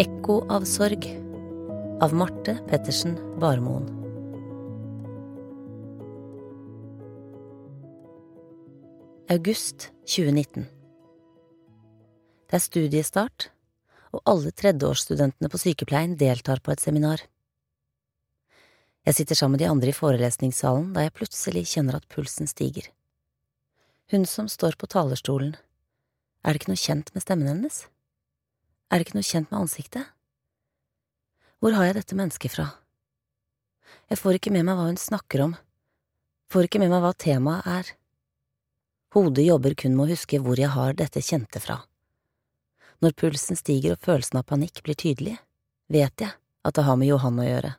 Ekko 0.00 0.38
av 0.48 0.64
sorg 0.64 1.04
av 2.00 2.14
Marte 2.16 2.54
Pettersen 2.70 3.18
Barmoen. 3.42 3.84
August 9.28 9.90
2019 10.08 10.64
Det 12.48 12.56
er 12.56 12.64
studiestart, 12.64 13.50
og 14.16 14.24
alle 14.24 14.54
tredjeårsstudentene 14.56 15.52
på 15.52 15.60
sykepleien 15.60 16.16
deltar 16.16 16.64
på 16.64 16.72
et 16.72 16.80
seminar. 16.80 17.20
Jeg 19.08 19.16
sitter 19.16 19.38
sammen 19.38 19.56
med 19.56 19.62
de 19.64 19.70
andre 19.70 19.92
i 19.92 19.96
forelesningssalen 19.96 20.90
da 20.92 21.06
jeg 21.06 21.14
plutselig 21.16 21.64
kjenner 21.72 21.96
at 21.96 22.08
pulsen 22.12 22.50
stiger. 22.50 22.90
Hun 24.12 24.26
som 24.28 24.48
står 24.50 24.76
på 24.76 24.90
talerstolen, 24.90 25.54
er 26.44 26.52
det 26.52 26.60
ikke 26.60 26.72
noe 26.72 26.82
kjent 26.82 27.12
med 27.14 27.24
stemmen 27.24 27.48
hennes? 27.48 27.84
Er 28.90 28.98
det 28.98 29.06
ikke 29.06 29.16
noe 29.16 29.28
kjent 29.28 29.50
med 29.52 29.62
ansiktet? 29.62 30.04
Hvor 31.60 31.76
har 31.76 31.88
jeg 31.88 31.96
dette 32.00 32.16
mennesket 32.18 32.52
fra? 32.56 32.66
Jeg 34.12 34.20
får 34.20 34.36
ikke 34.36 34.52
med 34.52 34.66
meg 34.68 34.76
hva 34.76 34.88
hun 34.88 35.00
snakker 35.00 35.44
om, 35.46 35.56
får 36.52 36.68
ikke 36.68 36.80
med 36.82 36.92
meg 36.92 37.04
hva 37.04 37.14
temaet 37.16 37.68
er. 37.70 37.92
Hodet 39.16 39.46
jobber 39.46 39.74
kun 39.78 39.96
med 39.96 40.06
å 40.08 40.12
huske 40.12 40.40
hvor 40.44 40.60
jeg 40.60 40.72
har 40.74 40.96
dette 40.98 41.22
kjente 41.24 41.62
fra. 41.62 41.80
Når 43.00 43.16
pulsen 43.16 43.56
stiger 43.56 43.96
og 43.96 44.04
følelsen 44.04 44.42
av 44.42 44.48
panikk 44.50 44.82
blir 44.84 44.98
tydelig, 44.98 45.38
vet 45.88 46.20
jeg 46.20 46.34
at 46.36 46.76
det 46.76 46.84
har 46.84 46.98
med 47.00 47.08
Johan 47.08 47.40
å 47.40 47.46
gjøre. 47.46 47.72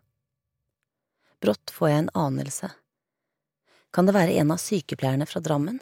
Brått 1.42 1.72
får 1.74 1.90
jeg 1.90 2.00
en 2.04 2.12
anelse. 2.14 2.70
Kan 3.92 4.06
det 4.06 4.14
være 4.14 4.38
en 4.40 4.54
av 4.54 4.60
sykepleierne 4.62 5.26
fra 5.26 5.42
Drammen? 5.42 5.80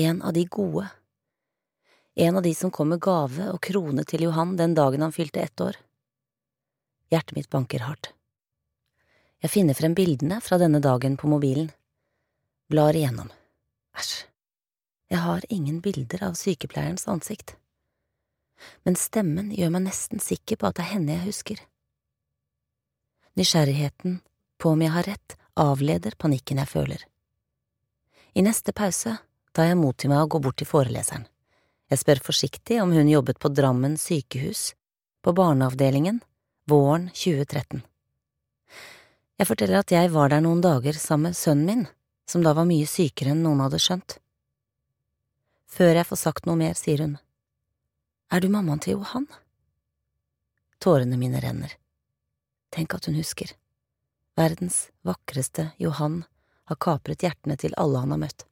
En 0.00 0.22
av 0.22 0.32
de 0.32 0.46
gode? 0.48 0.86
En 2.14 2.36
av 2.36 2.42
de 2.42 2.54
som 2.54 2.70
kom 2.70 2.88
med 2.88 3.02
gave 3.04 3.50
og 3.52 3.60
krone 3.62 4.04
til 4.08 4.24
Johan 4.26 4.56
den 4.56 4.74
dagen 4.74 5.04
han 5.04 5.12
fylte 5.12 5.42
ett 5.44 5.60
år? 5.60 5.76
Hjertet 7.12 7.36
mitt 7.36 7.50
banker 7.52 7.84
hardt. 7.84 8.12
Jeg 9.40 9.52
finner 9.52 9.76
frem 9.76 9.94
bildene 9.96 10.40
fra 10.44 10.58
denne 10.60 10.80
dagen 10.80 11.16
på 11.20 11.28
mobilen. 11.28 11.70
Blar 12.70 12.96
igjennom. 12.96 13.30
Æsj. 13.96 14.24
Jeg 15.10 15.18
har 15.26 15.44
ingen 15.48 15.80
bilder 15.82 16.24
av 16.28 16.36
sykepleierens 16.38 17.08
ansikt. 17.10 17.56
Men 18.86 18.96
stemmen 18.96 19.50
gjør 19.52 19.72
meg 19.74 19.88
nesten 19.88 20.20
sikker 20.22 20.60
på 20.60 20.68
at 20.68 20.78
det 20.78 20.84
er 20.84 20.92
henne 20.94 21.16
jeg 21.16 21.26
husker. 21.28 21.62
Nysgjerrigheten 23.40 24.20
på 24.60 24.74
om 24.74 24.84
jeg 24.84 24.92
har 24.94 25.08
rett, 25.08 25.36
avleder 25.56 26.14
panikken 26.20 26.60
jeg 26.60 26.70
føler. 26.70 27.04
I 28.36 28.44
neste 28.46 28.72
pause 28.76 29.16
tar 29.56 29.70
jeg 29.70 29.78
mot 29.80 29.96
til 29.98 30.12
meg 30.12 30.22
og 30.24 30.36
går 30.36 30.44
bort 30.46 30.60
til 30.60 30.68
foreleseren. 30.70 31.26
Jeg 31.90 31.98
spør 31.98 32.20
forsiktig 32.22 32.78
om 32.82 32.92
hun 32.94 33.08
jobbet 33.10 33.40
på 33.42 33.50
Drammen 33.50 33.96
sykehus, 33.98 34.74
på 35.24 35.34
barneavdelingen 35.34 36.20
våren 36.70 37.08
2013. 37.10 37.82
Jeg 39.40 39.48
forteller 39.48 39.80
at 39.80 39.90
jeg 39.90 40.12
var 40.14 40.30
der 40.30 40.44
noen 40.44 40.60
dager 40.62 40.94
sammen 41.00 41.32
med 41.32 41.38
sønnen 41.38 41.66
min, 41.66 41.86
som 42.30 42.44
da 42.44 42.52
var 42.54 42.68
mye 42.68 42.86
sykere 42.86 43.34
enn 43.34 43.42
noen 43.42 43.62
hadde 43.64 43.80
skjønt. 43.82 44.20
Før 45.70 45.96
jeg 45.96 46.06
får 46.06 46.20
sagt 46.20 46.46
noe 46.46 46.58
mer, 46.60 46.76
sier 46.78 47.02
hun, 47.02 47.18
Er 48.30 48.40
du 48.40 48.48
mammaen 48.48 48.78
til 48.78 48.98
Johan? 48.98 49.26
Tårene 50.78 51.18
mine 51.18 51.40
renner. 51.42 51.74
Tenk 52.70 52.94
at 52.94 53.08
hun 53.10 53.18
husker. 53.18 53.50
Verdens 54.38 54.90
vakreste 55.02 55.70
Johan 55.78 56.22
har 56.70 56.78
kapret 56.80 57.22
hjertene 57.24 57.56
til 57.58 57.74
alle 57.80 58.02
han 58.02 58.14
har 58.14 58.20
møtt. 58.22 58.46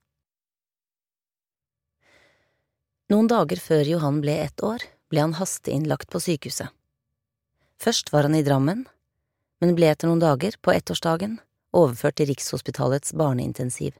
Noen 3.08 3.28
dager 3.30 3.60
før 3.62 3.88
Johan 3.88 4.20
ble 4.20 4.34
ett 4.42 4.60
år, 4.64 4.82
ble 5.08 5.22
han 5.22 5.36
hasteinnlagt 5.38 6.10
på 6.12 6.20
sykehuset. 6.20 6.68
Først 7.80 8.10
var 8.12 8.26
han 8.26 8.36
i 8.36 8.42
Drammen, 8.44 8.84
men 9.62 9.74
ble 9.78 9.88
etter 9.88 10.10
noen 10.10 10.20
dager, 10.20 10.58
på 10.60 10.74
ettårsdagen, 10.74 11.38
overført 11.72 12.18
til 12.18 12.28
Rikshospitalets 12.32 13.14
barneintensiv. 13.16 13.94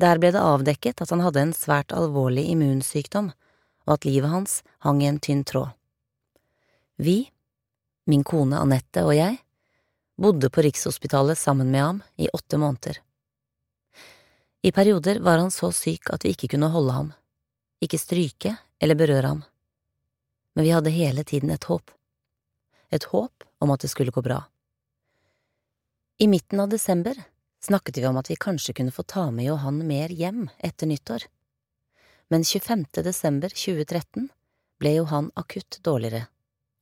Der 0.00 0.18
ble 0.18 0.32
det 0.34 0.42
avdekket 0.42 1.02
at 1.02 1.10
han 1.14 1.22
hadde 1.24 1.42
en 1.42 1.56
svært 1.56 1.94
alvorlig 1.94 2.46
immunsykdom, 2.52 3.32
og 3.86 3.96
at 3.96 4.06
livet 4.08 4.30
hans 4.30 4.60
hang 4.84 5.02
i 5.02 5.08
en 5.08 5.20
tynn 5.22 5.44
tråd. 5.46 5.72
Vi, 6.96 7.30
min 8.06 8.24
kone 8.26 8.60
Anette 8.60 9.02
og 9.06 9.14
jeg, 9.16 9.40
bodde 10.16 10.50
på 10.50 10.62
Rikshospitalet 10.62 11.38
sammen 11.38 11.70
med 11.70 11.82
ham 11.82 12.02
i 12.16 12.28
åtte 12.32 12.58
måneder. 12.58 13.00
I 14.62 14.72
perioder 14.72 15.20
var 15.20 15.38
han 15.38 15.50
så 15.50 15.72
syk 15.72 16.10
at 16.14 16.24
vi 16.24 16.32
ikke 16.32 16.48
kunne 16.54 16.72
holde 16.72 16.92
ham, 16.92 17.10
ikke 17.84 18.00
stryke 18.00 18.56
eller 18.80 18.98
berøre 18.98 19.34
ham, 19.34 19.42
men 20.54 20.64
vi 20.64 20.72
hadde 20.72 20.94
hele 20.94 21.24
tiden 21.24 21.50
et 21.50 21.68
håp 21.68 21.90
et 22.94 23.04
håp 23.10 23.44
om 23.58 23.72
at 23.74 23.82
det 23.82 23.90
skulle 23.90 24.14
gå 24.14 24.22
bra. 24.22 24.42
I 26.18 26.28
midten 26.30 26.60
av 26.60 26.70
desember 26.70 27.18
snakket 27.64 27.98
vi 27.98 28.06
om 28.06 28.18
at 28.20 28.30
vi 28.30 28.38
kanskje 28.38 28.74
kunne 28.76 28.94
få 28.94 29.02
ta 29.02 29.30
med 29.34 29.48
Johan 29.48 29.80
mer 29.86 30.12
hjem 30.14 30.46
etter 30.58 30.86
nyttår, 30.90 31.26
men 32.30 32.44
25. 32.44 32.86
desember 33.02 33.50
2013 33.50 34.28
ble 34.80 34.94
Johan 34.98 35.30
akutt 35.38 35.80
dårligere, 35.82 36.26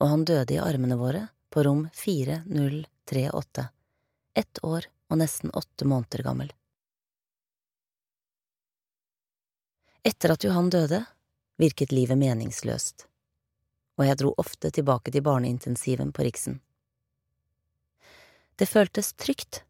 og 0.00 0.12
han 0.12 0.26
døde 0.28 0.56
i 0.56 0.60
armene 0.62 0.98
våre 1.00 1.26
på 1.52 1.64
rom 1.64 1.86
4038, 3.12 3.68
ett 4.34 4.64
år 4.64 4.88
og 5.12 5.20
nesten 5.20 5.52
åtte 5.52 5.84
måneder 5.84 6.24
gammel. 6.24 6.50
Etter 10.02 10.34
at 10.34 10.44
Johan 10.44 10.72
døde, 10.72 11.04
virket 11.60 11.92
livet 11.92 12.18
meningsløst 12.18 13.06
og 13.98 14.08
jeg 14.08 14.18
dro 14.20 14.32
ofte 14.40 14.70
tilbake 14.74 15.12
til 15.12 15.24
barneintensiven 15.24 16.12
på 16.14 16.24
Riksen. 16.26 16.60
Det 18.56 18.68
føltes 18.68 19.12
trygt, 19.14 19.62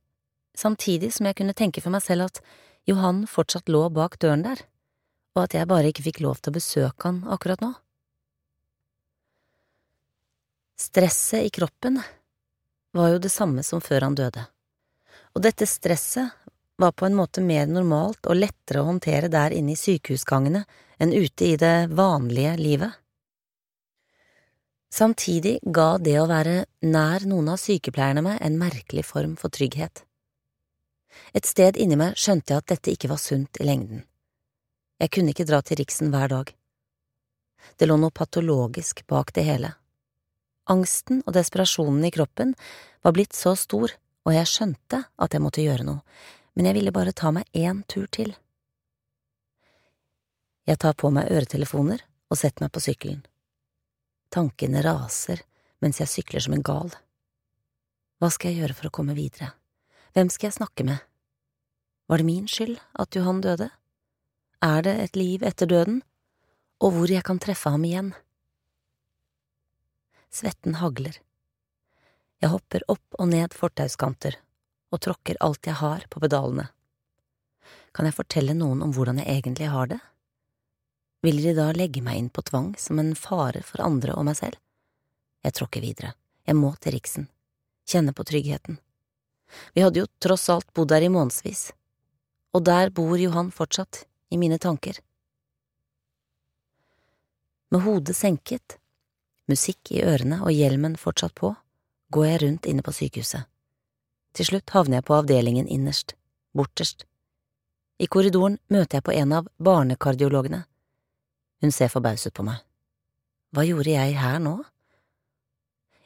samtidig 0.54 1.12
som 1.14 1.28
jeg 1.28 1.38
kunne 1.38 1.56
tenke 1.56 1.82
for 1.82 1.94
meg 1.94 2.04
selv 2.04 2.28
at 2.30 2.42
Johan 2.88 3.24
fortsatt 3.30 3.70
lå 3.70 3.86
bak 3.94 4.18
døren 4.22 4.44
der, 4.46 4.64
og 5.36 5.46
at 5.46 5.56
jeg 5.56 5.70
bare 5.70 5.92
ikke 5.92 6.04
fikk 6.08 6.22
lov 6.24 6.40
til 6.40 6.52
å 6.52 6.58
besøke 6.58 7.08
han 7.08 7.22
akkurat 7.30 7.62
nå. 7.62 7.72
Stresset 10.80 11.46
i 11.46 11.52
kroppen 11.54 12.00
var 12.92 13.14
jo 13.14 13.18
det 13.18 13.32
samme 13.32 13.62
som 13.62 13.80
før 13.80 14.08
han 14.08 14.16
døde, 14.18 14.44
og 15.32 15.44
dette 15.44 15.66
stresset 15.68 16.30
var 16.80 16.92
på 16.92 17.06
en 17.06 17.16
måte 17.16 17.42
mer 17.44 17.68
normalt 17.70 18.26
og 18.26 18.38
lettere 18.38 18.82
å 18.82 18.88
håndtere 18.88 19.30
der 19.32 19.54
inne 19.56 19.74
i 19.74 19.78
sykehusgangene 19.78 20.64
enn 21.02 21.12
ute 21.12 21.52
i 21.52 21.56
det 21.60 21.88
vanlige 21.92 22.56
livet. 22.60 22.98
Samtidig 24.92 25.58
ga 25.64 25.96
det 25.98 26.18
å 26.20 26.28
være 26.28 26.64
nær 26.84 27.24
noen 27.28 27.54
av 27.54 27.60
sykepleierne 27.60 28.24
meg 28.24 28.40
en 28.44 28.58
merkelig 28.60 29.06
form 29.08 29.38
for 29.40 29.52
trygghet. 29.54 30.04
Et 31.32 31.46
sted 31.48 31.78
inni 31.80 31.96
meg 31.96 32.18
skjønte 32.20 32.52
jeg 32.52 32.64
at 32.64 32.72
dette 32.74 32.92
ikke 32.92 33.08
var 33.12 33.20
sunt 33.20 33.60
i 33.60 33.68
lengden. 33.68 34.02
Jeg 35.00 35.12
kunne 35.16 35.32
ikke 35.32 35.48
dra 35.48 35.62
til 35.64 35.80
Riksen 35.80 36.12
hver 36.12 36.28
dag. 36.32 36.52
Det 37.78 37.88
lå 37.88 37.96
noe 37.96 38.12
patologisk 38.14 39.04
bak 39.08 39.32
det 39.36 39.46
hele. 39.48 39.72
Angsten 40.70 41.22
og 41.26 41.34
desperasjonen 41.34 42.04
i 42.06 42.12
kroppen 42.14 42.54
var 43.02 43.14
blitt 43.16 43.34
så 43.34 43.56
stor, 43.58 43.90
og 44.22 44.34
jeg 44.36 44.46
skjønte 44.46 45.02
at 45.18 45.34
jeg 45.34 45.42
måtte 45.42 45.64
gjøre 45.64 45.86
noe, 45.88 46.02
men 46.54 46.68
jeg 46.68 46.78
ville 46.78 46.94
bare 46.94 47.14
ta 47.16 47.32
meg 47.34 47.48
én 47.56 47.82
tur 47.90 48.06
til. 48.06 48.34
Jeg 50.68 50.78
tar 50.78 50.94
på 50.94 51.10
meg 51.10 51.30
øretelefoner 51.32 52.04
og 52.30 52.38
setter 52.38 52.64
meg 52.64 52.72
på 52.74 52.82
sykkelen. 52.84 53.24
Tankene 54.30 54.84
raser 54.84 55.42
mens 55.82 55.98
jeg 55.98 56.10
sykler 56.10 56.44
som 56.44 56.54
en 56.54 56.62
gal. 56.64 56.92
Hva 58.22 58.30
skal 58.30 58.52
jeg 58.52 58.62
gjøre 58.62 58.76
for 58.78 58.88
å 58.88 58.94
komme 58.94 59.16
videre? 59.18 59.50
Hvem 60.14 60.30
skal 60.30 60.48
jeg 60.48 60.60
snakke 60.60 60.86
med? 60.86 61.02
Var 62.06 62.20
det 62.20 62.28
min 62.28 62.46
skyld 62.46 62.78
at 63.02 63.16
Johan 63.18 63.40
døde? 63.42 63.70
Er 64.62 64.84
det 64.86 64.94
et 65.02 65.18
liv 65.18 65.42
etter 65.42 65.66
døden? 65.66 66.02
Og 66.78 66.94
hvor 66.94 67.10
jeg 67.10 67.24
kan 67.26 67.40
treffe 67.42 67.72
ham 67.74 67.82
igjen? 67.88 68.12
Svetten 70.32 70.78
hagler. 70.80 71.18
Jeg 72.40 72.48
hopper 72.48 72.84
opp 72.90 73.18
og 73.20 73.28
ned 73.28 73.52
fortauskanter 73.52 74.38
og 74.92 75.02
tråkker 75.04 75.36
alt 75.44 75.68
jeg 75.68 75.76
har 75.76 76.06
på 76.08 76.22
pedalene. 76.24 76.70
Kan 77.92 78.08
jeg 78.08 78.16
fortelle 78.16 78.56
noen 78.56 78.80
om 78.86 78.94
hvordan 78.96 79.20
jeg 79.20 79.28
egentlig 79.28 79.68
har 79.68 79.92
det? 79.92 80.00
Vil 81.22 81.42
de 81.44 81.52
da 81.54 81.68
legge 81.76 82.00
meg 82.02 82.18
inn 82.18 82.32
på 82.32 82.42
tvang 82.48 82.72
som 82.80 82.98
en 82.98 83.12
fare 83.14 83.60
for 83.60 83.84
andre 83.84 84.16
og 84.16 84.24
meg 84.30 84.40
selv? 84.40 84.56
Jeg 85.44 85.58
tråkker 85.58 85.84
videre, 85.84 86.14
jeg 86.48 86.56
må 86.56 86.72
til 86.80 86.96
Riksen, 86.96 87.28
kjenne 87.84 88.16
på 88.16 88.24
tryggheten. 88.24 88.80
Vi 89.76 89.84
hadde 89.84 90.00
jo 90.00 90.10
tross 90.22 90.48
alt 90.48 90.72
bodd 90.72 90.94
der 90.94 91.04
i 91.04 91.12
månedsvis, 91.12 91.70
og 92.56 92.64
der 92.64 92.88
bor 92.88 93.20
Johan 93.20 93.52
fortsatt, 93.52 94.06
i 94.32 94.38
mine 94.40 94.56
tanker. 94.56 94.96
Med 97.68 97.84
hodet 97.84 98.16
senket, 98.16 98.78
musikk 99.50 99.92
i 99.94 100.02
ørene 100.06 100.40
og 100.42 100.52
hjelmen 100.54 100.96
fortsatt 101.00 101.34
på, 101.38 101.54
går 102.12 102.26
jeg 102.26 102.42
rundt 102.42 102.68
inne 102.68 102.84
på 102.84 102.94
sykehuset. 102.94 103.48
Til 104.32 104.48
slutt 104.48 104.72
havner 104.72 105.00
jeg 105.00 105.06
på 105.08 105.16
avdelingen 105.18 105.68
innerst, 105.68 106.14
borterst. 106.56 107.06
I 108.00 108.08
korridoren 108.08 108.58
møter 108.72 108.98
jeg 108.98 109.06
på 109.06 109.14
en 109.14 109.32
av 109.36 109.48
barnekardiologene. 109.62 110.64
Hun 111.62 111.74
ser 111.74 111.92
forbauset 111.92 112.34
på 112.34 112.44
meg. 112.46 112.60
Hva 113.52 113.64
gjorde 113.68 113.92
jeg 113.92 114.16
her 114.16 114.38
nå? 114.42 114.56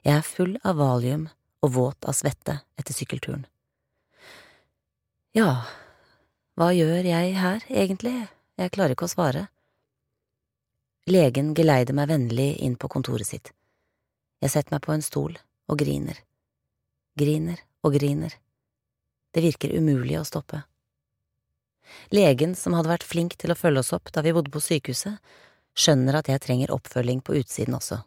Jeg 0.06 0.20
er 0.20 0.26
full 0.26 0.56
av 0.66 0.78
valium 0.78 1.28
og 1.64 1.72
våt 1.74 2.06
av 2.06 2.14
svette 2.18 2.60
etter 2.78 2.94
sykkelturen. 2.94 3.46
Ja, 5.36 5.66
hva 6.56 6.70
gjør 6.72 7.04
jeg 7.04 7.34
her, 7.36 7.64
egentlig, 7.68 8.14
jeg 8.56 8.72
klarer 8.72 8.94
ikke 8.94 9.08
å 9.08 9.12
svare. 9.12 9.46
Legen 11.06 11.52
geleider 11.54 11.94
meg 11.94 12.08
vennlig 12.10 12.56
inn 12.66 12.74
på 12.74 12.88
kontoret 12.90 13.28
sitt. 13.28 13.52
Jeg 14.42 14.50
setter 14.50 14.74
meg 14.74 14.82
på 14.82 14.90
en 14.90 15.04
stol 15.06 15.36
og 15.70 15.78
griner. 15.78 16.18
Griner 17.14 17.60
og 17.86 17.94
griner. 17.94 18.34
Det 19.30 19.44
virker 19.44 19.76
umulig 19.78 20.16
å 20.18 20.24
stoppe. 20.26 20.64
Legen, 22.10 22.56
som 22.58 22.74
hadde 22.74 22.90
vært 22.90 23.06
flink 23.06 23.36
til 23.38 23.54
å 23.54 23.58
følge 23.58 23.84
oss 23.84 23.92
opp 23.94 24.10
da 24.10 24.24
vi 24.26 24.32
bodde 24.34 24.50
på 24.50 24.62
sykehuset, 24.64 25.20
skjønner 25.78 26.18
at 26.18 26.32
jeg 26.32 26.42
trenger 26.42 26.74
oppfølging 26.74 27.22
på 27.22 27.36
utsiden 27.38 27.78
også. 27.78 28.00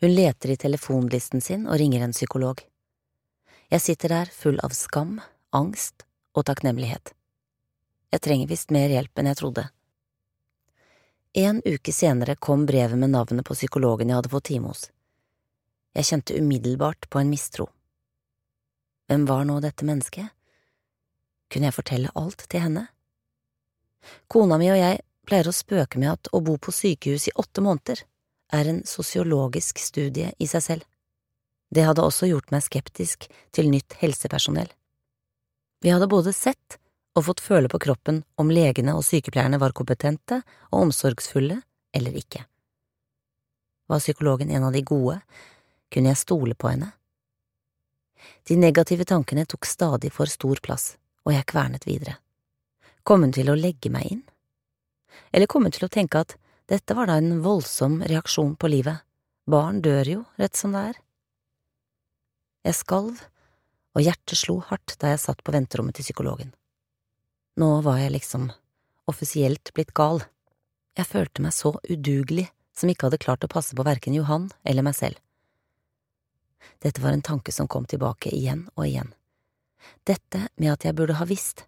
Hun 0.00 0.16
leter 0.16 0.54
i 0.54 0.58
telefonlisten 0.58 1.44
sin 1.44 1.68
og 1.68 1.76
ringer 1.82 2.06
en 2.06 2.16
psykolog. 2.16 2.64
Jeg 3.68 3.84
sitter 3.84 4.16
der 4.16 4.32
full 4.32 4.56
av 4.64 4.72
skam, 4.72 5.18
angst 5.52 6.06
og 6.32 6.48
takknemlighet. 6.48 7.12
Jeg 8.12 8.24
trenger 8.24 8.48
visst 8.48 8.72
mer 8.72 8.88
hjelp 8.88 9.20
enn 9.20 9.28
jeg 9.34 9.40
trodde. 9.44 9.68
En 11.34 11.62
uke 11.64 11.92
senere 11.92 12.36
kom 12.36 12.66
brevet 12.66 12.98
med 12.98 13.10
navnet 13.10 13.46
på 13.46 13.54
psykologen 13.56 14.10
jeg 14.10 14.18
hadde 14.18 14.32
fått 14.32 14.50
time 14.50 14.68
hos. 14.68 14.90
Jeg 15.96 16.08
kjente 16.08 16.36
umiddelbart 16.36 17.08
på 17.08 17.20
en 17.20 17.30
mistro. 17.32 17.68
Hvem 19.08 19.24
var 19.28 19.46
nå 19.48 19.56
dette 19.64 19.86
mennesket? 19.88 20.28
Kunne 21.48 21.68
jeg 21.68 21.76
fortelle 21.76 22.12
alt 22.16 22.44
til 22.52 22.64
henne? 22.64 22.86
Kona 24.28 24.58
mi 24.60 24.68
og 24.72 24.80
jeg 24.80 25.00
pleier 25.28 25.48
å 25.48 25.56
spøke 25.56 26.00
med 26.00 26.12
at 26.12 26.30
å 26.32 26.42
bo 26.44 26.58
på 26.60 26.72
sykehus 26.74 27.30
i 27.30 27.36
åtte 27.40 27.64
måneder 27.64 28.04
er 28.52 28.68
en 28.68 28.82
sosiologisk 28.88 29.80
studie 29.80 30.34
i 30.36 30.48
seg 30.50 30.64
selv. 30.64 30.86
Det 31.72 31.86
hadde 31.86 32.04
også 32.04 32.28
gjort 32.28 32.52
meg 32.52 32.64
skeptisk 32.66 33.28
til 33.56 33.72
nytt 33.72 33.96
helsepersonell. 34.02 34.68
Vi 35.80 35.92
hadde 35.92 36.10
både 36.12 36.34
sett 36.36 36.76
og 37.12 37.26
fått 37.26 37.42
føle 37.44 37.68
på 37.68 37.80
kroppen 37.82 38.22
om 38.40 38.50
legene 38.52 38.94
og 38.96 39.04
sykepleierne 39.04 39.60
var 39.60 39.74
kompetente 39.76 40.40
og 40.70 40.86
omsorgsfulle 40.86 41.58
eller 41.92 42.16
ikke. 42.16 42.44
Var 43.92 44.00
psykologen 44.00 44.50
en 44.50 44.64
av 44.64 44.72
de 44.72 44.82
gode, 44.86 45.18
kunne 45.92 46.12
jeg 46.12 46.22
stole 46.22 46.56
på 46.56 46.70
henne? 46.72 46.92
De 48.48 48.56
negative 48.56 49.04
tankene 49.04 49.44
tok 49.46 49.66
stadig 49.68 50.12
for 50.14 50.30
stor 50.30 50.60
plass, 50.64 50.94
og 51.26 51.34
jeg 51.34 51.48
kvernet 51.50 51.86
videre. 51.86 52.16
Kom 53.02 53.26
hun 53.26 53.34
til 53.34 53.50
å 53.50 53.58
legge 53.58 53.90
meg 53.92 54.08
inn? 54.08 54.22
Eller 55.34 55.50
kom 55.50 55.66
hun 55.66 55.74
til 55.74 55.86
å 55.86 55.92
tenke 55.92 56.22
at 56.22 56.36
dette 56.70 56.94
var 56.96 57.10
da 57.10 57.18
en 57.20 57.42
voldsom 57.44 58.00
reaksjon 58.08 58.54
på 58.56 58.70
livet, 58.70 59.02
barn 59.50 59.82
dør 59.84 60.08
jo 60.08 60.24
rett 60.40 60.56
som 60.56 60.72
det 60.72 60.86
er? 60.92 61.00
Jeg 62.62 62.78
skalv, 62.78 63.18
og 63.92 64.06
hjertet 64.06 64.38
slo 64.38 64.60
hardt 64.70 64.94
da 65.02 65.10
jeg 65.12 65.20
satt 65.20 65.42
på 65.44 65.52
venterommet 65.52 65.98
til 65.98 66.06
psykologen. 66.06 66.54
Nå 67.56 67.80
var 67.84 67.98
jeg 68.00 68.14
liksom 68.14 68.50
offisielt 69.10 69.72
blitt 69.76 69.92
gal. 69.96 70.22
Jeg 70.96 71.08
følte 71.08 71.42
meg 71.44 71.52
så 71.56 71.74
udugelig 71.88 72.46
som 72.76 72.88
ikke 72.88 73.08
hadde 73.08 73.20
klart 73.20 73.44
å 73.44 73.50
passe 73.52 73.76
på 73.76 73.84
verken 73.84 74.16
Johan 74.16 74.48
eller 74.64 74.86
meg 74.86 74.96
selv. 74.96 75.18
Dette 76.80 77.02
var 77.02 77.12
en 77.12 77.24
tanke 77.24 77.52
som 77.52 77.68
kom 77.68 77.84
tilbake 77.88 78.32
igjen 78.32 78.68
og 78.76 78.86
igjen. 78.86 79.10
Dette 80.08 80.46
med 80.56 80.72
at 80.72 80.86
jeg 80.86 80.96
burde 80.96 81.18
ha 81.18 81.26
visst. 81.28 81.66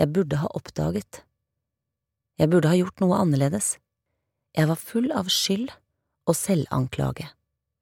Jeg 0.00 0.10
burde 0.10 0.40
ha 0.40 0.48
oppdaget. 0.56 1.22
Jeg 2.40 2.50
burde 2.50 2.72
ha 2.72 2.78
gjort 2.78 3.02
noe 3.04 3.20
annerledes. 3.22 3.76
Jeg 4.56 4.68
var 4.68 4.80
full 4.80 5.12
av 5.14 5.30
skyld 5.30 5.70
og 6.26 6.36
selvanklage. 6.36 7.28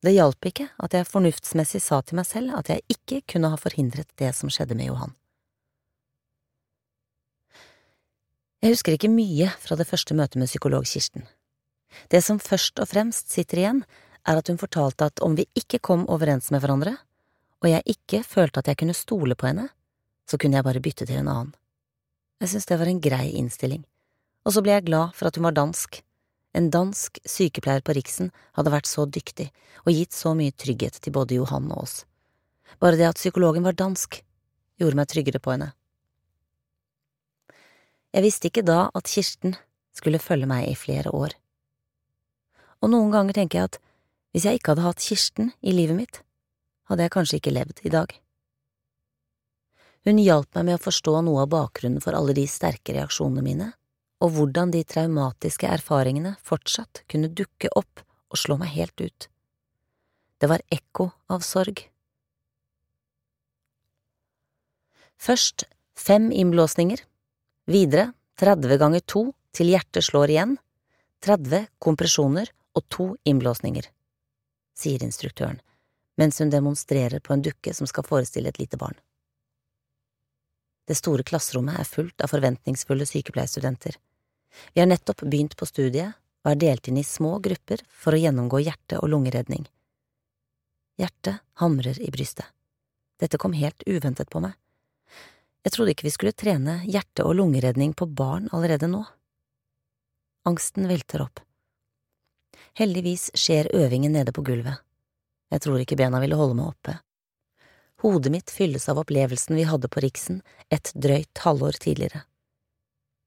Det 0.00 0.12
hjalp 0.14 0.46
ikke 0.48 0.68
at 0.80 0.94
jeg 0.96 1.08
fornuftsmessig 1.08 1.80
sa 1.84 2.00
til 2.02 2.20
meg 2.20 2.28
selv 2.28 2.56
at 2.58 2.70
jeg 2.72 2.84
ikke 2.92 3.22
kunne 3.34 3.52
ha 3.52 3.60
forhindret 3.60 4.10
det 4.20 4.32
som 4.36 4.52
skjedde 4.52 4.76
med 4.76 4.90
Johan. 4.90 5.16
Jeg 8.60 8.74
husker 8.74 8.92
ikke 8.92 9.08
mye 9.08 9.46
fra 9.56 9.76
det 9.80 9.86
første 9.88 10.12
møtet 10.12 10.36
med 10.36 10.50
psykolog 10.50 10.84
Kirsten. 10.84 11.24
Det 12.12 12.20
som 12.20 12.38
først 12.38 12.76
og 12.82 12.90
fremst 12.90 13.32
sitter 13.32 13.62
igjen, 13.62 13.78
er 14.28 14.36
at 14.36 14.50
hun 14.52 14.60
fortalte 14.60 15.06
at 15.08 15.22
om 15.24 15.32
vi 15.38 15.46
ikke 15.56 15.80
kom 15.80 16.04
overens 16.12 16.50
med 16.52 16.60
hverandre, 16.60 16.92
og 17.64 17.70
jeg 17.70 17.94
ikke 17.94 18.20
følte 18.20 18.60
at 18.60 18.68
jeg 18.68 18.76
kunne 18.82 18.96
stole 18.96 19.34
på 19.34 19.48
henne, 19.48 19.70
så 20.28 20.36
kunne 20.36 20.60
jeg 20.60 20.66
bare 20.68 20.84
bytte 20.84 21.08
til 21.08 21.22
en 21.22 21.32
annen. 21.32 21.54
Jeg 22.40 22.52
syntes 22.52 22.68
det 22.68 22.78
var 22.82 22.92
en 22.92 23.00
grei 23.00 23.32
innstilling, 23.40 23.80
og 24.44 24.52
så 24.52 24.62
ble 24.64 24.76
jeg 24.76 24.88
glad 24.92 25.16
for 25.16 25.28
at 25.28 25.40
hun 25.40 25.48
var 25.48 25.56
dansk. 25.56 26.02
En 26.52 26.68
dansk 26.68 27.20
sykepleier 27.24 27.80
på 27.80 27.96
Riksen 27.96 28.28
hadde 28.58 28.76
vært 28.76 28.88
så 28.92 29.06
dyktig 29.08 29.48
og 29.86 29.92
gitt 29.96 30.12
så 30.12 30.36
mye 30.36 30.52
trygghet 30.52 31.00
til 31.00 31.16
både 31.16 31.40
Johan 31.40 31.72
og 31.72 31.84
oss. 31.86 32.00
Bare 32.76 33.00
det 33.00 33.08
at 33.08 33.20
psykologen 33.20 33.64
var 33.64 33.78
dansk, 33.78 34.20
gjorde 34.76 35.00
meg 35.00 35.08
tryggere 35.08 35.40
på 35.40 35.56
henne. 35.56 35.72
Jeg 38.10 38.26
visste 38.26 38.50
ikke 38.50 38.66
da 38.66 38.88
at 38.94 39.06
Kirsten 39.06 39.54
skulle 39.94 40.22
følge 40.22 40.48
meg 40.50 40.66
i 40.70 40.78
flere 40.78 41.12
år. 41.14 41.36
Og 42.80 42.90
noen 42.90 43.12
ganger 43.12 43.36
tenker 43.36 43.58
jeg 43.58 43.70
at 43.70 43.78
hvis 44.30 44.46
jeg 44.46 44.58
ikke 44.58 44.74
hadde 44.74 44.86
hatt 44.86 45.04
Kirsten 45.04 45.52
i 45.60 45.74
livet 45.74 45.98
mitt, 45.98 46.20
hadde 46.90 47.06
jeg 47.06 47.14
kanskje 47.14 47.38
ikke 47.40 47.54
levd 47.54 47.82
i 47.86 47.92
dag. 47.92 48.12
Hun 50.06 50.18
hjalp 50.22 50.48
meg 50.56 50.66
med 50.66 50.78
å 50.78 50.82
forstå 50.82 51.18
noe 51.26 51.44
av 51.44 51.50
bakgrunnen 51.52 52.02
for 52.02 52.16
alle 52.16 52.34
de 52.34 52.46
sterke 52.48 52.94
reaksjonene 52.96 53.44
mine, 53.44 53.68
og 54.20 54.32
hvordan 54.36 54.72
de 54.72 54.80
traumatiske 54.84 55.68
erfaringene 55.68 56.34
fortsatt 56.44 57.04
kunne 57.10 57.30
dukke 57.36 57.70
opp 57.76 58.02
og 58.30 58.40
slå 58.40 58.56
meg 58.60 58.72
helt 58.74 59.00
ut. 59.00 59.28
Det 60.40 60.48
var 60.48 60.64
ekko 60.72 61.10
av 61.28 61.44
sorg. 61.44 61.84
Først 65.20 65.66
fem 66.00 66.30
innblåsninger, 66.32 67.02
Videre 67.70 68.10
30 68.42 68.80
ganger 68.82 69.02
2 69.06 69.20
til 69.54 69.68
hjertet 69.70 70.02
slår 70.02 70.32
igjen, 70.32 70.56
30 71.22 71.68
kompresjoner 71.78 72.50
og 72.74 72.86
to 72.90 73.06
innblåsninger, 73.28 73.84
sier 74.74 75.04
instruktøren 75.06 75.60
mens 76.20 76.40
hun 76.42 76.50
demonstrerer 76.52 77.22
på 77.24 77.32
en 77.32 77.42
dukke 77.44 77.72
som 77.72 77.88
skal 77.88 78.04
forestille 78.04 78.50
et 78.50 78.58
lite 78.60 78.76
barn. 78.76 78.96
Det 80.84 80.96
store 80.98 81.24
klasserommet 81.24 81.78
er 81.80 81.88
fullt 81.88 82.20
av 82.20 82.32
forventningsfulle 82.32 83.06
sykepleierstudenter. 83.08 83.94
Vi 84.74 84.82
har 84.82 84.90
nettopp 84.90 85.22
begynt 85.22 85.56
på 85.56 85.68
studiet 85.70 86.18
og 86.42 86.50
er 86.52 86.60
delt 86.60 86.90
inn 86.90 86.98
i 87.00 87.06
små 87.06 87.38
grupper 87.40 87.84
for 87.88 88.16
å 88.16 88.20
gjennomgå 88.20 88.60
hjerte- 88.66 88.98
og 88.98 89.08
lungeredning. 89.14 89.64
Hjertet 91.00 91.40
hamrer 91.62 92.00
i 92.02 92.10
brystet. 92.12 92.50
Dette 93.20 93.38
kom 93.38 93.54
helt 93.56 93.86
uventet 93.86 94.28
på 94.32 94.42
meg. 94.44 94.58
Jeg 95.64 95.74
trodde 95.74 95.92
ikke 95.92 96.06
vi 96.06 96.14
skulle 96.14 96.36
trene 96.36 96.78
hjerte- 96.88 97.24
og 97.26 97.34
lungeredning 97.36 97.92
på 97.94 98.08
barn 98.08 98.48
allerede 98.52 98.88
nå. 98.88 99.02
Angsten 100.48 100.88
velter 100.88 101.26
opp. 101.26 101.42
Heldigvis 102.78 103.28
skjer 103.36 103.68
øvingen 103.76 104.14
nede 104.16 104.32
på 104.32 104.44
gulvet. 104.46 104.80
Jeg 105.50 105.60
tror 105.60 105.82
ikke 105.82 105.98
bena 106.00 106.20
ville 106.22 106.38
holde 106.38 106.56
meg 106.56 106.70
oppe. 106.70 106.96
Hodet 108.00 108.32
mitt 108.32 108.50
fylles 108.50 108.88
av 108.88 109.02
opplevelsen 109.02 109.58
vi 109.58 109.66
hadde 109.68 109.90
på 109.92 110.00
Riksen 110.00 110.40
et 110.72 110.92
drøyt 110.96 111.42
halvår 111.44 111.76
tidligere. 111.82 112.22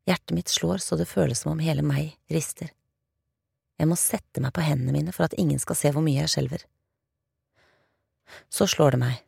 Hjertet 0.10 0.34
mitt 0.34 0.50
slår 0.50 0.82
så 0.82 0.98
det 0.98 1.08
føles 1.12 1.44
som 1.44 1.54
om 1.54 1.62
hele 1.62 1.86
meg 1.86 2.16
rister. 2.34 2.72
Jeg 3.78 3.90
må 3.90 3.98
sette 4.00 4.42
meg 4.42 4.56
på 4.56 4.66
hendene 4.66 4.96
mine 4.96 5.14
for 5.14 5.28
at 5.28 5.38
ingen 5.38 5.62
skal 5.62 5.78
se 5.78 5.92
hvor 5.94 6.02
mye 6.06 6.24
jeg 6.24 6.34
skjelver. 6.34 6.66
Så 8.50 8.66
slår 8.72 8.96
det 8.96 9.04
meg 9.04 9.22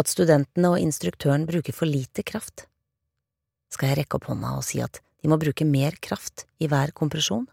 at 0.00 0.10
studentene 0.10 0.72
og 0.72 0.80
instruktøren 0.80 1.46
bruker 1.48 1.76
for 1.76 1.88
lite 1.88 2.24
kraft. 2.26 2.66
Skal 3.70 3.92
jeg 3.92 4.00
rekke 4.00 4.18
opp 4.18 4.28
hånda 4.30 4.56
og 4.58 4.66
si 4.66 4.80
at 4.82 5.02
de 5.20 5.30
må 5.30 5.38
bruke 5.40 5.66
mer 5.68 5.96
kraft 6.02 6.46
i 6.58 6.68
hver 6.70 6.94
kompresjon? 6.96 7.46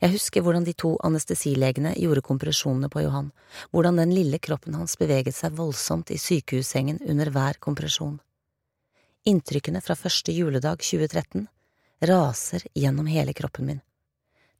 Jeg 0.00 0.14
husker 0.14 0.44
hvordan 0.44 0.64
de 0.64 0.72
to 0.72 0.94
anestesilegene 1.04 1.92
gjorde 1.98 2.24
kompresjonene 2.24 2.88
på 2.92 3.02
Johan, 3.04 3.28
hvordan 3.68 4.00
den 4.00 4.14
lille 4.16 4.38
kroppen 4.40 4.78
hans 4.78 4.96
beveget 5.00 5.36
seg 5.36 5.58
voldsomt 5.58 6.12
i 6.14 6.16
sykehussengen 6.20 7.02
under 7.04 7.28
hver 7.34 7.60
kompresjon. 7.60 8.16
Inntrykkene 9.28 9.82
fra 9.84 9.96
første 10.00 10.32
juledag 10.32 10.80
2013 10.80 11.44
raser 12.08 12.64
gjennom 12.72 13.10
hele 13.12 13.34
kroppen 13.36 13.68
min. 13.68 13.82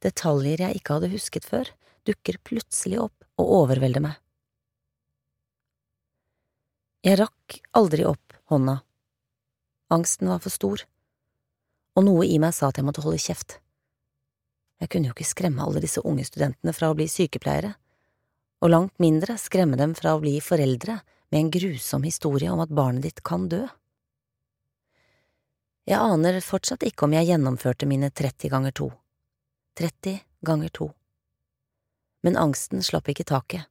Detaljer 0.01 0.67
jeg 0.67 0.77
ikke 0.77 0.97
hadde 0.97 1.09
husket 1.15 1.47
før, 1.49 1.71
dukker 2.05 2.37
plutselig 2.45 3.01
opp 3.01 3.25
og 3.41 3.55
overvelder 3.63 4.05
meg. 4.05 4.19
Jeg 7.01 7.17
rakk 7.17 7.55
aldri 7.73 8.03
opp 8.05 8.35
hånda. 8.51 8.75
Angsten 9.89 10.29
var 10.29 10.41
for 10.43 10.53
stor, 10.53 10.83
og 11.97 12.05
noe 12.05 12.27
i 12.29 12.35
meg 12.37 12.53
sa 12.53 12.69
at 12.69 12.77
jeg 12.77 12.85
måtte 12.85 13.01
holde 13.01 13.17
kjeft. 13.23 13.55
Jeg 14.77 14.91
kunne 14.93 15.09
jo 15.09 15.15
ikke 15.15 15.25
skremme 15.25 15.65
alle 15.65 15.81
disse 15.81 16.03
unge 16.05 16.27
studentene 16.29 16.75
fra 16.77 16.91
å 16.91 16.97
bli 16.97 17.07
sykepleiere, 17.09 17.73
og 18.61 18.69
langt 18.69 19.01
mindre 19.01 19.39
skremme 19.41 19.81
dem 19.81 19.97
fra 19.97 20.13
å 20.13 20.21
bli 20.21 20.35
foreldre 20.45 20.99
med 21.33 21.39
en 21.39 21.51
grusom 21.57 22.05
historie 22.05 22.53
om 22.53 22.61
at 22.61 22.69
barnet 22.69 23.07
ditt 23.07 23.25
kan 23.25 23.49
dø. 23.49 23.63
Jeg 25.89 25.97
aner 25.97 26.37
fortsatt 26.45 26.85
ikke 26.85 27.09
om 27.09 27.17
jeg 27.17 27.31
gjennomførte 27.31 27.89
mine 27.89 28.13
30 28.13 28.53
ganger 28.53 28.77
to. 28.77 28.91
30 29.81 30.21
ganger 30.45 30.69
to. 30.69 30.93
Men 32.21 32.37
angsten 32.37 32.85
slapp 32.85 33.09
ikke 33.09 33.25
taket, 33.25 33.65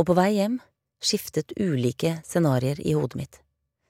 og 0.00 0.08
på 0.08 0.16
vei 0.16 0.30
hjem 0.40 0.62
skiftet 1.02 1.52
ulike 1.56 2.18
scenarioer 2.24 2.80
i 2.80 2.94
hodet 2.96 3.18
mitt. 3.18 3.40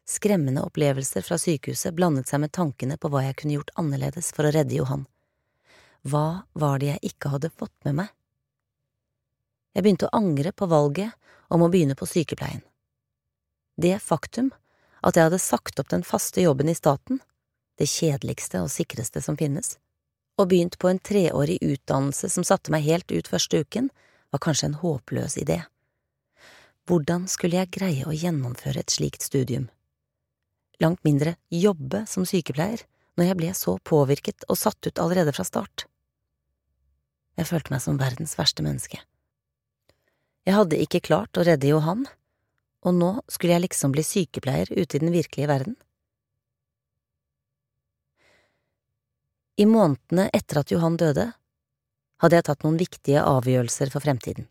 Skremmende 0.08 0.62
opplevelser 0.66 1.22
fra 1.22 1.38
sykehuset 1.38 1.94
blandet 1.94 2.28
seg 2.28 2.42
med 2.42 2.52
tankene 2.52 2.98
på 2.98 3.10
hva 3.12 3.22
jeg 3.26 3.36
kunne 3.38 3.56
gjort 3.58 3.74
annerledes 3.78 4.32
for 4.34 4.48
å 4.48 4.52
redde 4.54 4.76
Johan. 4.76 5.06
Hva 6.02 6.42
var 6.58 6.80
det 6.82 6.90
jeg 6.90 7.12
ikke 7.12 7.30
hadde 7.36 7.52
fått 7.54 7.76
med 7.86 8.00
meg? 8.00 8.10
Jeg 9.72 9.84
begynte 9.84 10.08
å 10.08 10.16
angre 10.18 10.52
på 10.52 10.66
valget 10.68 11.14
om 11.52 11.62
å 11.62 11.70
begynne 11.72 11.96
på 11.96 12.08
sykepleien. 12.08 12.64
Det 13.76 13.94
faktum 14.02 14.50
at 15.00 15.16
jeg 15.16 15.28
hadde 15.28 15.40
sagt 15.42 15.80
opp 15.80 15.88
den 15.92 16.04
faste 16.06 16.42
jobben 16.42 16.68
i 16.68 16.76
staten, 16.76 17.22
det 17.78 17.88
kjedeligste 17.88 18.60
og 18.62 18.70
sikreste 18.70 19.22
som 19.24 19.38
finnes, 19.38 19.76
og 20.38 20.50
begynt 20.50 20.78
på 20.78 20.90
en 20.90 21.00
treårig 21.00 21.58
utdannelse 21.62 22.28
som 22.30 22.44
satte 22.44 22.72
meg 22.74 22.84
helt 22.86 23.12
ut 23.12 23.30
første 23.30 23.62
uken, 23.64 23.88
var 24.32 24.42
kanskje 24.44 24.70
en 24.70 24.80
håpløs 24.82 25.38
idé. 25.40 25.62
Hvordan 26.90 27.28
skulle 27.30 27.60
jeg 27.60 27.70
greie 27.76 28.06
å 28.08 28.14
gjennomføre 28.14 28.82
et 28.82 28.90
slikt 28.90 29.22
studium? 29.22 29.68
Langt 30.82 31.04
mindre 31.06 31.36
jobbe 31.54 32.02
som 32.10 32.26
sykepleier 32.26 32.82
når 33.14 33.28
jeg 33.28 33.38
ble 33.38 33.52
så 33.54 33.76
påvirket 33.86 34.46
og 34.48 34.58
satt 34.58 34.88
ut 34.88 34.98
allerede 34.98 35.34
fra 35.36 35.46
start. 35.46 35.86
Jeg 37.38 37.46
følte 37.48 37.72
meg 37.72 37.84
som 37.84 38.00
verdens 38.00 38.34
verste 38.38 38.64
menneske. 38.66 38.98
Jeg 40.42 40.56
hadde 40.58 40.80
ikke 40.82 41.04
klart 41.06 41.38
å 41.38 41.44
redde 41.46 41.70
Johan, 41.70 42.02
og 42.82 42.96
nå 42.98 43.12
skulle 43.30 43.54
jeg 43.54 43.68
liksom 43.68 43.94
bli 43.94 44.02
sykepleier 44.02 44.72
ute 44.74 44.98
i 44.98 45.02
den 45.04 45.14
virkelige 45.14 45.50
verden. 45.52 45.76
I 49.54 49.68
månedene 49.70 50.26
etter 50.34 50.64
at 50.64 50.72
Johan 50.74 50.98
døde, 50.98 51.28
hadde 52.22 52.38
jeg 52.38 52.46
tatt 52.48 52.66
noen 52.66 52.80
viktige 52.80 53.22
avgjørelser 53.22 53.92
for 53.92 54.02
fremtiden. 54.02 54.48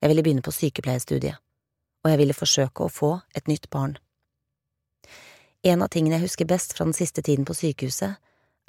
Jeg 0.00 0.08
ville 0.08 0.24
begynne 0.24 0.44
på 0.44 0.54
sykepleierstudiet, 0.54 1.36
og 2.04 2.10
jeg 2.10 2.20
ville 2.22 2.36
forsøke 2.36 2.86
å 2.86 2.92
få 2.92 3.12
et 3.36 3.48
nytt 3.50 3.68
barn. 3.70 3.98
En 5.62 5.84
av 5.84 5.90
tingene 5.92 6.16
jeg 6.16 6.24
husker 6.24 6.48
best 6.48 6.72
fra 6.72 6.86
den 6.88 6.96
siste 6.96 7.22
tiden 7.22 7.44
på 7.44 7.56
sykehuset, 7.56 8.16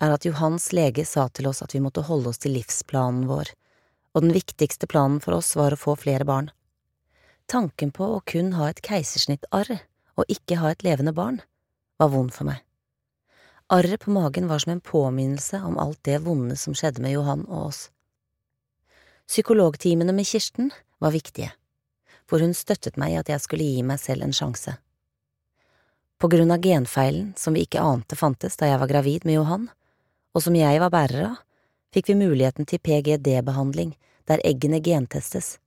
er 0.02 0.12
at 0.12 0.26
Johans 0.26 0.72
lege 0.76 1.06
sa 1.06 1.28
til 1.30 1.48
oss 1.48 1.62
at 1.64 1.76
vi 1.76 1.80
måtte 1.84 2.04
holde 2.04 2.32
oss 2.34 2.42
til 2.42 2.56
livsplanen 2.58 3.30
vår, 3.30 3.54
og 4.12 4.26
den 4.26 4.34
viktigste 4.36 4.90
planen 4.92 5.22
for 5.24 5.38
oss 5.38 5.54
var 5.56 5.72
å 5.72 5.80
få 5.80 5.96
flere 6.00 6.28
barn. 6.28 6.50
Tanken 7.48 7.94
på 7.96 8.08
å 8.18 8.20
kun 8.28 8.52
ha 8.58 8.68
et 8.70 8.82
keisersnittarr 8.84 9.72
og 10.20 10.28
ikke 10.32 10.60
ha 10.60 10.72
et 10.72 10.84
levende 10.84 11.14
barn 11.16 11.40
var 12.02 12.12
vond 12.12 12.34
for 12.34 12.50
meg. 12.50 12.60
Arret 13.72 14.04
på 14.04 14.12
magen 14.12 14.50
var 14.52 14.60
som 14.60 14.74
en 14.74 14.84
påminnelse 14.84 15.62
om 15.64 15.78
alt 15.80 16.02
det 16.04 16.20
vonde 16.26 16.58
som 16.60 16.76
skjedde 16.76 17.04
med 17.04 17.14
Johan 17.16 17.46
og 17.48 17.70
oss. 17.70 17.82
Psykologtimene 19.32 20.12
med 20.12 20.28
Kirsten 20.28 20.74
var 21.02 21.14
viktige, 21.16 21.52
for 22.30 22.44
hun 22.44 22.54
støttet 22.56 23.00
meg 23.02 23.16
i 23.16 23.20
at 23.20 23.30
jeg 23.34 23.44
skulle 23.44 23.68
gi 23.68 23.84
meg 23.86 24.00
selv 24.00 24.26
en 24.26 24.36
sjanse. 24.36 24.78
På 26.22 26.30
grunn 26.30 26.54
av 26.54 26.62
genfeilen 26.62 27.32
som 27.38 27.58
vi 27.58 27.66
ikke 27.66 27.82
ante 27.82 28.16
fantes 28.16 28.60
da 28.60 28.70
jeg 28.70 28.80
var 28.82 28.92
gravid 28.92 29.26
med 29.26 29.40
Johan, 29.40 29.66
og 30.32 30.46
som 30.46 30.56
jeg 30.56 30.80
var 30.84 30.94
bærer 30.94 31.32
av, 31.32 31.40
fikk 31.92 32.12
vi 32.12 32.20
muligheten 32.22 32.68
til 32.70 32.80
PGD-behandling, 32.80 33.96
der 34.30 34.44
eggene 34.46 34.80
gentestes. 34.86 35.58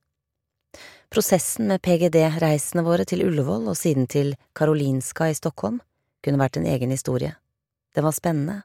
Prosessen 1.11 1.67
med 1.69 1.83
PGD-reisene 1.85 2.83
våre 2.87 3.05
til 3.07 3.25
Ullevål 3.27 3.67
og 3.69 3.77
siden 3.77 4.07
til 4.09 4.33
Karolinska 4.57 5.29
i 5.29 5.35
Stockholm 5.37 5.81
kunne 6.25 6.41
vært 6.41 6.57
en 6.57 6.65
egen 6.71 6.91
historie. 6.91 7.35
Den 7.95 8.07
var 8.07 8.15
spennende, 8.15 8.63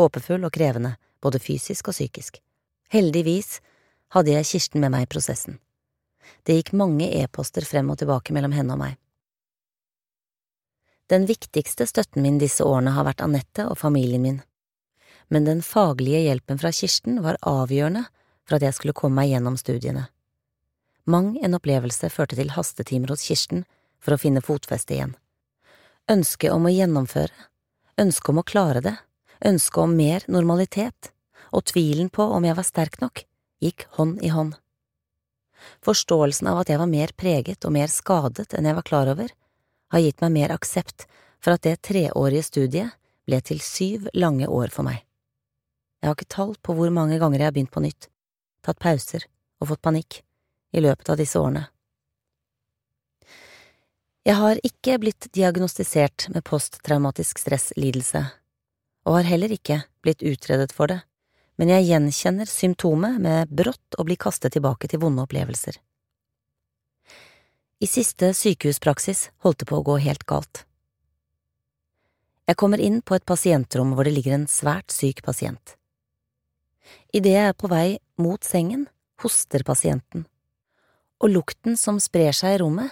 håpefull 0.00 0.46
og 0.46 0.54
krevende, 0.54 0.94
både 1.22 1.42
fysisk 1.42 1.92
og 1.92 1.98
psykisk. 1.98 2.40
Heldigvis 2.90 3.60
hadde 4.14 4.34
jeg 4.34 4.48
Kirsten 4.48 4.82
med 4.82 4.94
meg 4.94 5.06
i 5.06 5.12
prosessen. 5.12 5.58
Det 6.42 6.56
gikk 6.58 6.72
mange 6.76 7.08
e-poster 7.22 7.66
frem 7.66 7.90
og 7.92 8.00
tilbake 8.00 8.34
mellom 8.34 8.54
henne 8.56 8.76
og 8.76 8.82
meg. 8.82 8.96
Den 11.12 11.26
viktigste 11.28 11.86
støtten 11.88 12.24
min 12.24 12.38
disse 12.40 12.64
årene 12.64 12.94
har 12.96 13.04
vært 13.04 13.20
Anette 13.24 13.66
og 13.68 13.78
familien 13.78 14.22
min, 14.22 14.40
men 15.28 15.44
den 15.48 15.62
faglige 15.64 16.22
hjelpen 16.24 16.60
fra 16.60 16.72
Kirsten 16.72 17.20
var 17.24 17.40
avgjørende 17.48 18.06
for 18.48 18.56
at 18.56 18.66
jeg 18.66 18.76
skulle 18.76 18.96
komme 18.96 19.20
meg 19.20 19.32
gjennom 19.32 19.58
studiene. 19.60 20.06
Mang 21.04 21.34
en 21.42 21.56
opplevelse 21.58 22.10
førte 22.14 22.38
til 22.38 22.52
hastetimer 22.54 23.12
hos 23.12 23.24
Kirsten 23.26 23.64
for 24.02 24.14
å 24.14 24.20
finne 24.20 24.42
fotfeste 24.44 24.94
igjen. 24.96 25.16
Ønsket 26.10 26.54
om 26.54 26.66
å 26.66 26.72
gjennomføre, 26.72 27.48
ønsket 28.00 28.32
om 28.32 28.40
å 28.42 28.46
klare 28.46 28.82
det, 28.84 28.94
ønsket 29.44 29.82
om 29.82 29.96
mer 29.98 30.26
normalitet, 30.28 31.12
og 31.52 31.66
tvilen 31.68 32.10
på 32.10 32.24
om 32.24 32.44
jeg 32.46 32.56
var 32.58 32.66
sterk 32.66 33.00
nok, 33.02 33.24
gikk 33.62 33.86
hånd 33.98 34.22
i 34.24 34.30
hånd. 34.32 34.56
Forståelsen 35.84 36.48
av 36.50 36.62
at 36.62 36.72
jeg 36.72 36.80
var 36.80 36.90
mer 36.90 37.12
preget 37.18 37.64
og 37.66 37.74
mer 37.74 37.90
skadet 37.92 38.52
enn 38.56 38.68
jeg 38.68 38.78
var 38.78 38.86
klar 38.88 39.10
over, 39.12 39.30
har 39.92 40.02
gitt 40.02 40.22
meg 40.24 40.34
mer 40.36 40.54
aksept 40.54 41.06
for 41.42 41.54
at 41.54 41.64
det 41.66 41.80
treårige 41.84 42.46
studiet 42.46 42.94
ble 43.28 43.40
til 43.44 43.60
syv 43.62 44.08
lange 44.14 44.48
år 44.48 44.72
for 44.74 44.86
meg. 44.86 45.02
Jeg 46.02 46.10
har 46.10 46.16
ikke 46.16 46.34
tall 46.34 46.56
på 46.58 46.74
hvor 46.74 46.90
mange 46.90 47.18
ganger 47.22 47.38
jeg 47.38 47.50
har 47.50 47.54
begynt 47.54 47.74
på 47.74 47.84
nytt, 47.84 48.08
tatt 48.66 48.80
pauser 48.82 49.28
og 49.62 49.70
fått 49.70 49.84
panikk 49.84 50.22
i 50.74 50.82
løpet 50.82 51.12
av 51.12 51.20
disse 51.20 51.38
årene. 51.38 51.68
Jeg 54.22 54.38
har 54.38 54.58
ikke 54.62 54.98
blitt 55.02 55.26
diagnostisert 55.34 56.28
med 56.30 56.44
posttraumatisk 56.46 57.40
stresslidelse, 57.42 58.22
og 59.02 59.16
har 59.18 59.26
heller 59.26 59.54
ikke 59.54 59.80
blitt 60.02 60.22
utredet 60.22 60.70
for 60.74 60.90
det, 60.90 61.00
men 61.60 61.72
jeg 61.72 61.88
gjenkjenner 61.88 62.48
symptomet 62.48 63.20
med 63.22 63.52
brått 63.52 63.98
å 63.98 64.06
bli 64.08 64.16
kastet 64.16 64.54
tilbake 64.56 64.88
til 64.88 65.02
vonde 65.02 65.24
opplevelser. 65.26 65.76
I 67.82 67.88
siste 67.90 68.30
sykehuspraksis 68.38 69.28
holdt 69.42 69.62
det 69.62 69.68
på 69.70 69.80
å 69.80 69.86
gå 69.86 69.98
helt 70.04 70.24
galt. 70.24 70.64
Jeg 72.46 72.58
kommer 72.58 72.80
inn 72.82 73.00
på 73.02 73.16
et 73.16 73.26
pasientrom 73.26 73.94
hvor 73.94 74.06
det 74.06 74.14
ligger 74.16 74.36
en 74.36 74.50
svært 74.50 74.94
syk 74.94 75.22
pasient. 75.26 75.76
Idet 77.14 77.36
jeg 77.36 77.52
er 77.52 77.56
på 77.58 77.70
vei 77.70 77.98
mot 78.18 78.42
sengen, 78.44 78.86
hoster 79.22 79.62
pasienten 79.66 80.26
og 81.22 81.30
lukten 81.30 81.78
som 81.78 82.00
sprer 82.02 82.34
seg 82.34 82.56
i 82.56 82.60
rommet, 82.62 82.90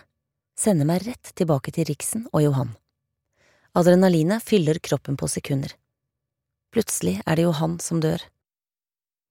sender 0.58 0.86
meg 0.86 1.02
rett 1.06 1.32
tilbake 1.34 1.72
til 1.74 1.88
Riksen 1.88 2.28
og 2.30 2.44
Johan. 2.44 2.74
Adrenalinet 3.74 4.44
fyller 4.44 4.78
kroppen 4.82 5.16
på 5.18 5.28
sekunder. 5.30 5.72
Plutselig 6.70 7.18
er 7.24 7.38
det 7.38 7.46
Johan 7.48 7.78
som 7.82 8.02
dør. 8.02 8.22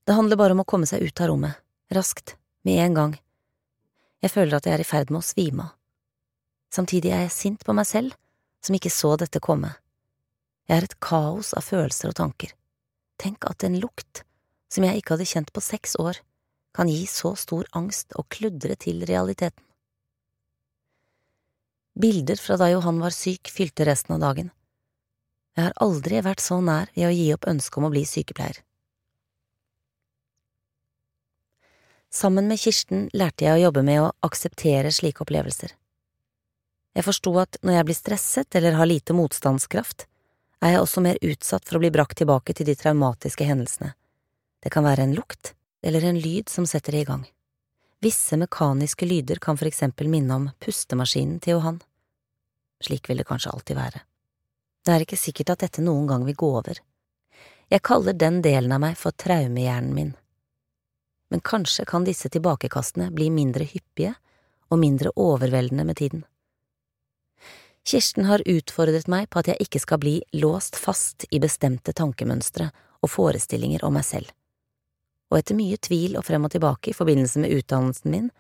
Det 0.10 0.16
handler 0.18 0.40
bare 0.42 0.56
om 0.56 0.64
å 0.64 0.66
komme 0.66 0.88
seg 0.90 1.04
ut 1.06 1.22
av 1.22 1.28
rommet, 1.30 1.54
raskt, 1.94 2.32
med 2.66 2.80
en 2.82 2.96
gang. 2.98 3.12
Jeg 4.26 4.32
føler 4.34 4.58
at 4.58 4.66
jeg 4.66 4.74
er 4.74 4.82
i 4.82 4.88
ferd 4.90 5.12
med 5.14 5.20
å 5.20 5.28
svime 5.28 5.68
av. 5.68 5.76
Samtidig 6.74 7.12
er 7.14 7.28
jeg 7.28 7.36
sint 7.36 7.66
på 7.66 7.76
meg 7.78 7.86
selv, 7.86 8.16
som 8.66 8.74
ikke 8.74 8.90
så 8.90 9.12
dette 9.22 9.38
komme. 9.38 9.70
Jeg 10.66 10.80
er 10.80 10.88
et 10.88 10.96
kaos 10.98 11.52
av 11.54 11.62
følelser 11.62 12.10
og 12.10 12.18
tanker. 12.18 12.56
Tenk 13.22 13.46
at 13.52 13.62
en 13.68 13.78
lukt, 13.78 14.24
som 14.74 14.88
jeg 14.88 14.98
ikke 14.98 15.14
hadde 15.14 15.28
kjent 15.30 15.52
på 15.54 15.62
seks 15.62 15.94
år, 16.02 16.18
kan 16.74 16.90
gi 16.90 17.04
så 17.06 17.36
stor 17.38 17.70
angst 17.78 18.18
og 18.18 18.26
kludre 18.34 18.80
til 18.82 19.04
realiteten. 19.06 19.62
Bilder 22.02 22.42
fra 22.42 22.58
da 22.58 22.72
Johan 22.72 22.98
var 23.06 23.14
syk, 23.14 23.54
fylte 23.54 23.86
resten 23.86 24.18
av 24.18 24.26
dagen. 24.26 24.50
Jeg 25.54 25.68
har 25.68 25.78
aldri 25.86 26.24
vært 26.26 26.42
så 26.42 26.58
nær 26.66 26.90
ved 26.98 27.12
å 27.12 27.14
gi 27.14 27.30
opp 27.38 27.46
ønsket 27.54 27.78
om 27.78 27.92
å 27.92 27.94
bli 27.94 28.08
sykepleier. 28.10 28.64
Sammen 32.10 32.48
med 32.50 32.60
Kirsten 32.60 33.06
lærte 33.14 33.46
jeg 33.46 33.54
å 33.54 33.64
jobbe 33.68 33.84
med 33.86 34.02
å 34.02 34.12
akseptere 34.26 34.90
slike 34.94 35.22
opplevelser. 35.26 35.76
Jeg 36.98 37.06
forsto 37.06 37.36
at 37.38 37.60
når 37.62 37.76
jeg 37.78 37.88
blir 37.88 37.98
stresset 37.98 38.56
eller 38.58 38.78
har 38.80 38.90
lite 38.90 39.14
motstandskraft, 39.14 40.08
er 40.60 40.74
jeg 40.74 40.82
også 40.82 41.04
mer 41.06 41.20
utsatt 41.22 41.68
for 41.68 41.78
å 41.78 41.84
bli 41.84 41.92
brakt 41.94 42.18
tilbake 42.20 42.56
til 42.58 42.68
de 42.68 42.76
traumatiske 42.76 43.46
hendelsene. 43.46 43.94
Det 44.60 44.72
kan 44.74 44.84
være 44.84 45.06
en 45.06 45.14
lukt, 45.16 45.54
eller 45.86 46.04
en 46.04 46.20
lyd 46.20 46.50
som 46.50 46.66
setter 46.68 46.98
det 46.98 47.06
i 47.06 47.08
gang. 47.08 47.24
Visse 48.04 48.40
mekaniske 48.40 49.06
lyder 49.06 49.40
kan 49.44 49.60
for 49.60 49.70
eksempel 49.70 50.10
minne 50.12 50.36
om 50.36 50.50
pustemaskinen 50.64 51.40
til 51.44 51.58
Johan. 51.58 51.80
Slik 52.84 53.10
vil 53.10 53.22
det 53.22 53.28
kanskje 53.30 53.54
alltid 53.54 53.80
være. 53.80 54.02
Det 54.84 54.96
er 54.96 55.04
ikke 55.06 55.20
sikkert 55.20 55.54
at 55.54 55.66
dette 55.68 55.84
noen 55.84 56.08
gang 56.10 56.26
vil 56.28 56.38
gå 56.40 56.50
over. 56.58 56.80
Jeg 57.70 57.86
kaller 57.86 58.18
den 58.18 58.42
delen 58.42 58.72
av 58.74 58.82
meg 58.82 58.98
for 58.98 59.14
traumehjernen 59.14 59.94
min. 59.94 60.14
Men 61.30 61.44
kanskje 61.46 61.86
kan 61.86 62.08
disse 62.08 62.30
tilbakekastene 62.30 63.12
bli 63.14 63.30
mindre 63.34 63.68
hyppige 63.70 64.16
og 64.70 64.82
mindre 64.82 65.14
overveldende 65.16 65.86
med 65.86 65.98
tiden. 66.02 66.26
Kirsten 67.86 68.26
har 68.30 68.44
utfordret 68.46 69.08
meg 69.08 69.30
på 69.30 69.42
at 69.42 69.54
jeg 69.54 69.66
ikke 69.66 69.82
skal 69.82 70.02
bli 70.02 70.20
låst 70.34 70.78
fast 70.78 71.26
i 71.32 71.40
bestemte 71.42 71.94
tankemønstre 71.96 72.70
og 73.02 73.14
forestillinger 73.14 73.86
om 73.88 73.96
meg 73.98 74.06
selv 74.06 74.34
og 75.30 75.38
etter 75.38 75.58
mye 75.58 75.78
tvil 75.78 76.18
og 76.18 76.26
frem 76.26 76.48
og 76.48 76.54
tilbake 76.54 76.92
i 76.92 76.98
forbindelse 76.98 77.42
med 77.44 77.54
utdannelsen 77.60 78.14
min, 78.14 78.32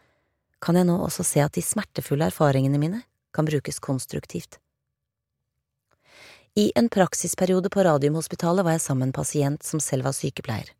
kan 0.59 0.75
jeg 0.75 0.89
nå 0.89 0.97
også 1.05 1.23
se 1.23 1.43
at 1.43 1.53
de 1.55 1.63
smertefulle 1.63 2.27
erfaringene 2.31 2.81
mine 2.81 3.03
kan 3.35 3.47
brukes 3.47 3.79
konstruktivt. 3.79 4.57
I 6.57 6.71
en 6.75 6.89
praksisperiode 6.89 7.69
på 7.69 7.85
Radiumhospitalet 7.85 8.65
var 8.65 8.75
jeg 8.75 8.83
sammen 8.83 9.05
med 9.05 9.11
en 9.11 9.19
pasient 9.21 9.63
som 9.63 9.79
selv 9.79 10.09
var 10.09 10.17
sykepleier. 10.17 10.73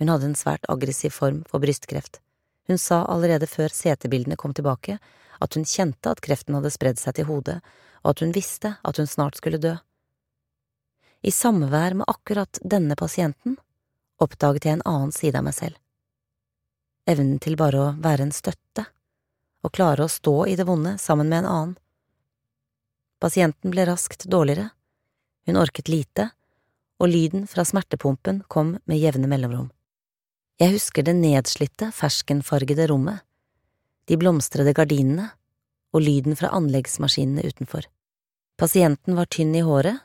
Hun 0.00 0.08
hadde 0.08 0.30
en 0.30 0.38
svært 0.38 0.64
aggressiv 0.72 1.12
form 1.12 1.42
for 1.48 1.60
brystkreft. 1.60 2.22
Hun 2.66 2.78
sa 2.80 3.02
allerede 3.04 3.48
før 3.50 3.68
CT-bildene 3.68 4.38
kom 4.40 4.54
tilbake, 4.56 4.96
at 5.40 5.56
hun 5.56 5.66
kjente 5.68 6.08
at 6.12 6.22
kreften 6.24 6.56
hadde 6.56 6.72
spredd 6.72 7.00
seg 7.00 7.18
til 7.18 7.28
hodet, 7.28 7.58
og 8.00 8.14
at 8.14 8.22
hun 8.24 8.32
visste 8.32 8.74
at 8.80 9.00
hun 9.00 9.08
snart 9.08 9.36
skulle 9.40 9.60
dø. 9.60 9.74
I 11.20 11.32
samvær 11.34 11.98
med 12.00 12.08
akkurat 12.08 12.60
denne 12.64 12.96
pasienten 12.96 13.58
oppdaget 14.20 14.64
jeg 14.64 14.78
en 14.78 14.86
annen 14.88 15.12
side 15.12 15.36
av 15.36 15.44
meg 15.44 15.56
selv. 15.56 15.76
Evnen 17.08 17.40
til 17.42 17.56
bare 17.60 17.80
å 17.80 17.90
være 18.00 18.28
en 18.28 18.32
støtte, 18.32 18.86
og 19.64 19.72
klare 19.76 20.06
å 20.06 20.12
stå 20.12 20.34
i 20.48 20.56
det 20.56 20.64
vonde 20.68 20.94
sammen 21.00 21.28
med 21.28 21.42
en 21.42 21.50
annen. 21.50 21.74
Pasienten 23.20 23.72
ble 23.72 23.84
raskt 23.88 24.24
dårligere, 24.32 24.70
hun 25.48 25.60
orket 25.60 25.92
lite, 25.92 26.30
og 27.00 27.12
lyden 27.12 27.46
fra 27.48 27.66
smertepumpen 27.68 28.44
kom 28.48 28.78
med 28.84 29.00
jevne 29.00 29.28
mellomrom. 29.28 29.68
Jeg 30.60 30.74
husker 30.74 31.06
det 31.06 31.14
nedslitte, 31.16 31.88
ferskenfargede 31.96 32.84
rommet, 32.90 33.22
de 34.04 34.18
blomstrede 34.20 34.74
gardinene 34.76 35.30
og 35.94 36.04
lyden 36.04 36.36
fra 36.36 36.50
anleggsmaskinene 36.52 37.46
utenfor. 37.48 37.86
Pasienten 38.60 39.16
var 39.16 39.30
tynn 39.32 39.54
i 39.56 39.64
håret, 39.64 40.02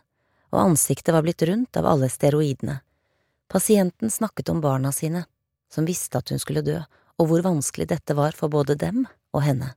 og 0.55 0.61
ansiktet 0.61 1.11
var 1.11 1.25
blitt 1.25 1.43
rundt 1.49 1.75
av 1.75 1.89
alle 1.91 2.07
steroidene. 2.07 2.77
Pasienten 3.51 4.13
snakket 4.13 4.49
om 4.53 4.61
barna 4.63 4.93
sine, 4.95 5.25
som 5.67 5.87
visste 5.89 6.21
at 6.21 6.31
hun 6.31 6.39
skulle 6.39 6.63
dø, 6.63 6.79
og 7.19 7.27
hvor 7.27 7.43
vanskelig 7.43 7.89
dette 7.91 8.15
var 8.15 8.37
for 8.37 8.47
både 8.47 8.77
dem 8.79 9.03
og 9.35 9.43
henne. 9.43 9.73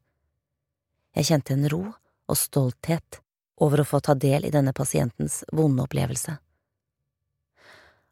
Jeg 1.18 1.32
kjente 1.32 1.56
en 1.56 1.66
ro 1.72 1.82
og 1.90 2.38
stolthet 2.38 3.18
over 3.58 3.82
å 3.82 3.88
få 3.88 3.98
ta 4.04 4.14
del 4.14 4.46
i 4.46 4.54
denne 4.54 4.70
pasientens 4.76 5.42
vonde 5.50 5.82
opplevelse. 5.88 6.38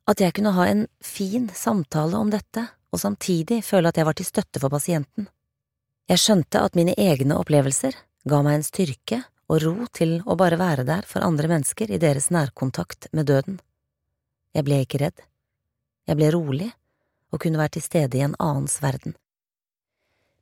At 0.07 0.21
jeg 0.23 0.37
kunne 0.37 0.55
ha 0.55 0.67
en 0.71 0.87
fin 1.03 1.49
samtale 1.51 2.19
om 2.19 2.31
dette 2.31 2.63
og 2.95 3.01
samtidig 3.03 3.63
føle 3.67 3.91
at 3.91 3.99
jeg 3.99 4.07
var 4.07 4.17
til 4.17 4.29
støtte 4.29 4.63
for 4.63 4.71
pasienten. 4.71 5.27
Jeg 6.07 6.23
skjønte 6.23 6.63
at 6.63 6.77
mine 6.79 6.95
egne 6.95 7.35
opplevelser 7.41 7.97
ga 8.31 8.43
meg 8.47 8.61
en 8.61 8.67
styrke 8.67 9.25
og 9.51 9.63
ro 9.63 9.75
til 9.95 10.21
å 10.27 10.37
bare 10.39 10.59
være 10.59 10.87
der 10.87 11.07
for 11.11 11.27
andre 11.27 11.51
mennesker 11.51 11.91
i 11.91 11.99
deres 12.03 12.31
nærkontakt 12.35 13.09
med 13.13 13.27
døden. 13.31 13.59
Jeg 14.55 14.67
ble 14.67 14.81
ikke 14.85 15.03
redd. 15.03 15.19
Jeg 16.07 16.19
ble 16.19 16.31
rolig 16.35 16.71
og 17.35 17.43
kunne 17.43 17.59
være 17.59 17.77
til 17.77 17.87
stede 17.87 18.19
i 18.19 18.25
en 18.27 18.39
annens 18.39 18.79
verden. 18.83 19.17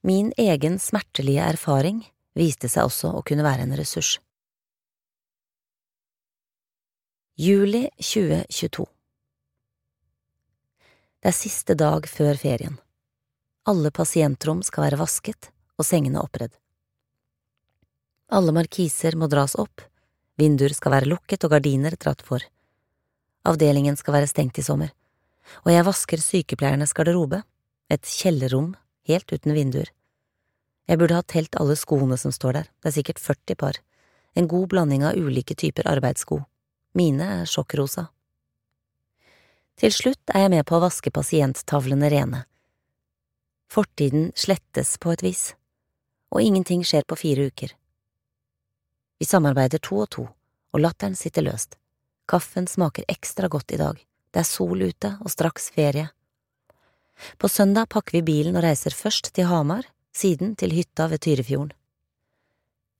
Min 0.04 0.32
egen 0.36 0.76
smertelige 0.78 1.44
erfaring 1.54 2.02
viste 2.36 2.68
seg 2.68 2.90
også 2.90 3.14
å 3.16 3.24
kunne 3.24 3.46
være 3.46 3.64
en 3.64 3.76
ressurs. 3.78 4.18
Juli 7.40 7.88
2022 7.98 8.93
det 11.24 11.30
er 11.30 11.36
siste 11.38 11.72
dag 11.72 12.04
før 12.04 12.36
ferien. 12.36 12.74
Alle 13.64 13.88
pasientrom 13.96 14.58
skal 14.60 14.84
være 14.84 14.98
vasket 15.00 15.46
og 15.80 15.86
sengene 15.88 16.20
oppredd. 16.20 16.52
Alle 18.28 18.52
markiser 18.52 19.16
må 19.16 19.30
dras 19.32 19.54
opp, 19.56 19.80
vinduer 20.36 20.74
skal 20.76 20.92
være 20.92 21.08
lukket 21.08 21.46
og 21.48 21.54
gardiner 21.54 21.96
dratt 21.96 22.20
for. 22.26 22.44
Avdelingen 23.48 23.96
skal 23.96 24.18
være 24.18 24.28
stengt 24.28 24.60
i 24.60 24.66
sommer, 24.66 24.92
og 25.64 25.72
jeg 25.72 25.86
vasker 25.88 26.20
sykepleiernes 26.20 26.92
garderobe, 26.92 27.40
et 27.88 28.04
kjellerrom 28.04 28.74
helt 29.08 29.32
uten 29.32 29.56
vinduer. 29.56 29.88
Jeg 30.84 31.00
burde 31.00 31.16
ha 31.16 31.24
telt 31.24 31.56
alle 31.56 31.78
skoene 31.80 32.20
som 32.20 32.36
står 32.36 32.58
der, 32.58 32.68
det 32.84 32.92
er 32.92 32.98
sikkert 32.98 33.24
40 33.24 33.56
par, 33.64 33.80
en 34.36 34.50
god 34.50 34.68
blanding 34.76 35.08
av 35.08 35.16
ulike 35.16 35.56
typer 35.56 35.88
arbeidssko. 35.88 36.42
Mine 36.92 37.30
er 37.40 37.48
sjokkrosa. 37.48 38.10
Til 39.80 39.90
slutt 39.90 40.30
er 40.30 40.44
jeg 40.44 40.52
med 40.52 40.66
på 40.68 40.76
å 40.76 40.84
vaske 40.84 41.10
pasienttavlene 41.10 42.10
rene. 42.12 42.44
Fortiden 43.74 44.28
slettes 44.38 44.94
på 45.02 45.10
et 45.14 45.22
vis, 45.24 45.42
og 46.30 46.42
ingenting 46.44 46.84
skjer 46.86 47.02
på 47.08 47.18
fire 47.18 47.48
uker. 47.50 47.72
Vi 49.18 49.26
samarbeider 49.26 49.82
to 49.82 49.98
og 50.04 50.10
to, 50.14 50.26
og 50.74 50.82
latteren 50.82 51.16
sitter 51.18 51.42
løst. 51.46 51.74
Kaffen 52.30 52.68
smaker 52.70 53.06
ekstra 53.10 53.50
godt 53.50 53.74
i 53.74 53.80
dag, 53.80 53.98
det 54.30 54.42
er 54.42 54.46
sol 54.46 54.78
ute 54.78 55.10
og 55.20 55.32
straks 55.32 55.72
ferie. 55.74 56.06
På 57.38 57.50
søndag 57.50 57.90
pakker 57.90 58.18
vi 58.18 58.26
bilen 58.26 58.58
og 58.58 58.64
reiser 58.64 58.94
først 58.94 59.32
til 59.34 59.48
Hamar, 59.50 59.86
siden 60.14 60.54
til 60.54 60.74
hytta 60.74 61.08
ved 61.10 61.22
Tyrifjorden. 61.26 61.72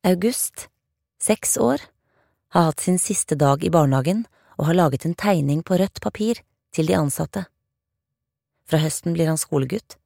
August, 0.04 0.66
seks 1.22 1.54
år, 1.56 1.86
har 2.54 2.68
hatt 2.68 2.82
sin 2.82 2.98
siste 2.98 3.38
dag 3.38 3.62
i 3.64 3.70
barnehagen 3.70 4.26
og 4.58 4.68
har 4.68 4.78
laget 4.78 5.06
en 5.06 5.16
tegning 5.18 5.62
på 5.66 5.78
rødt 5.78 6.02
papir 6.02 6.42
til 6.74 6.90
de 6.90 6.96
ansatte. 6.98 7.44
Fra 8.68 8.80
høsten 8.82 9.14
blir 9.14 9.30
han 9.30 9.40
skolegutt, 9.40 9.96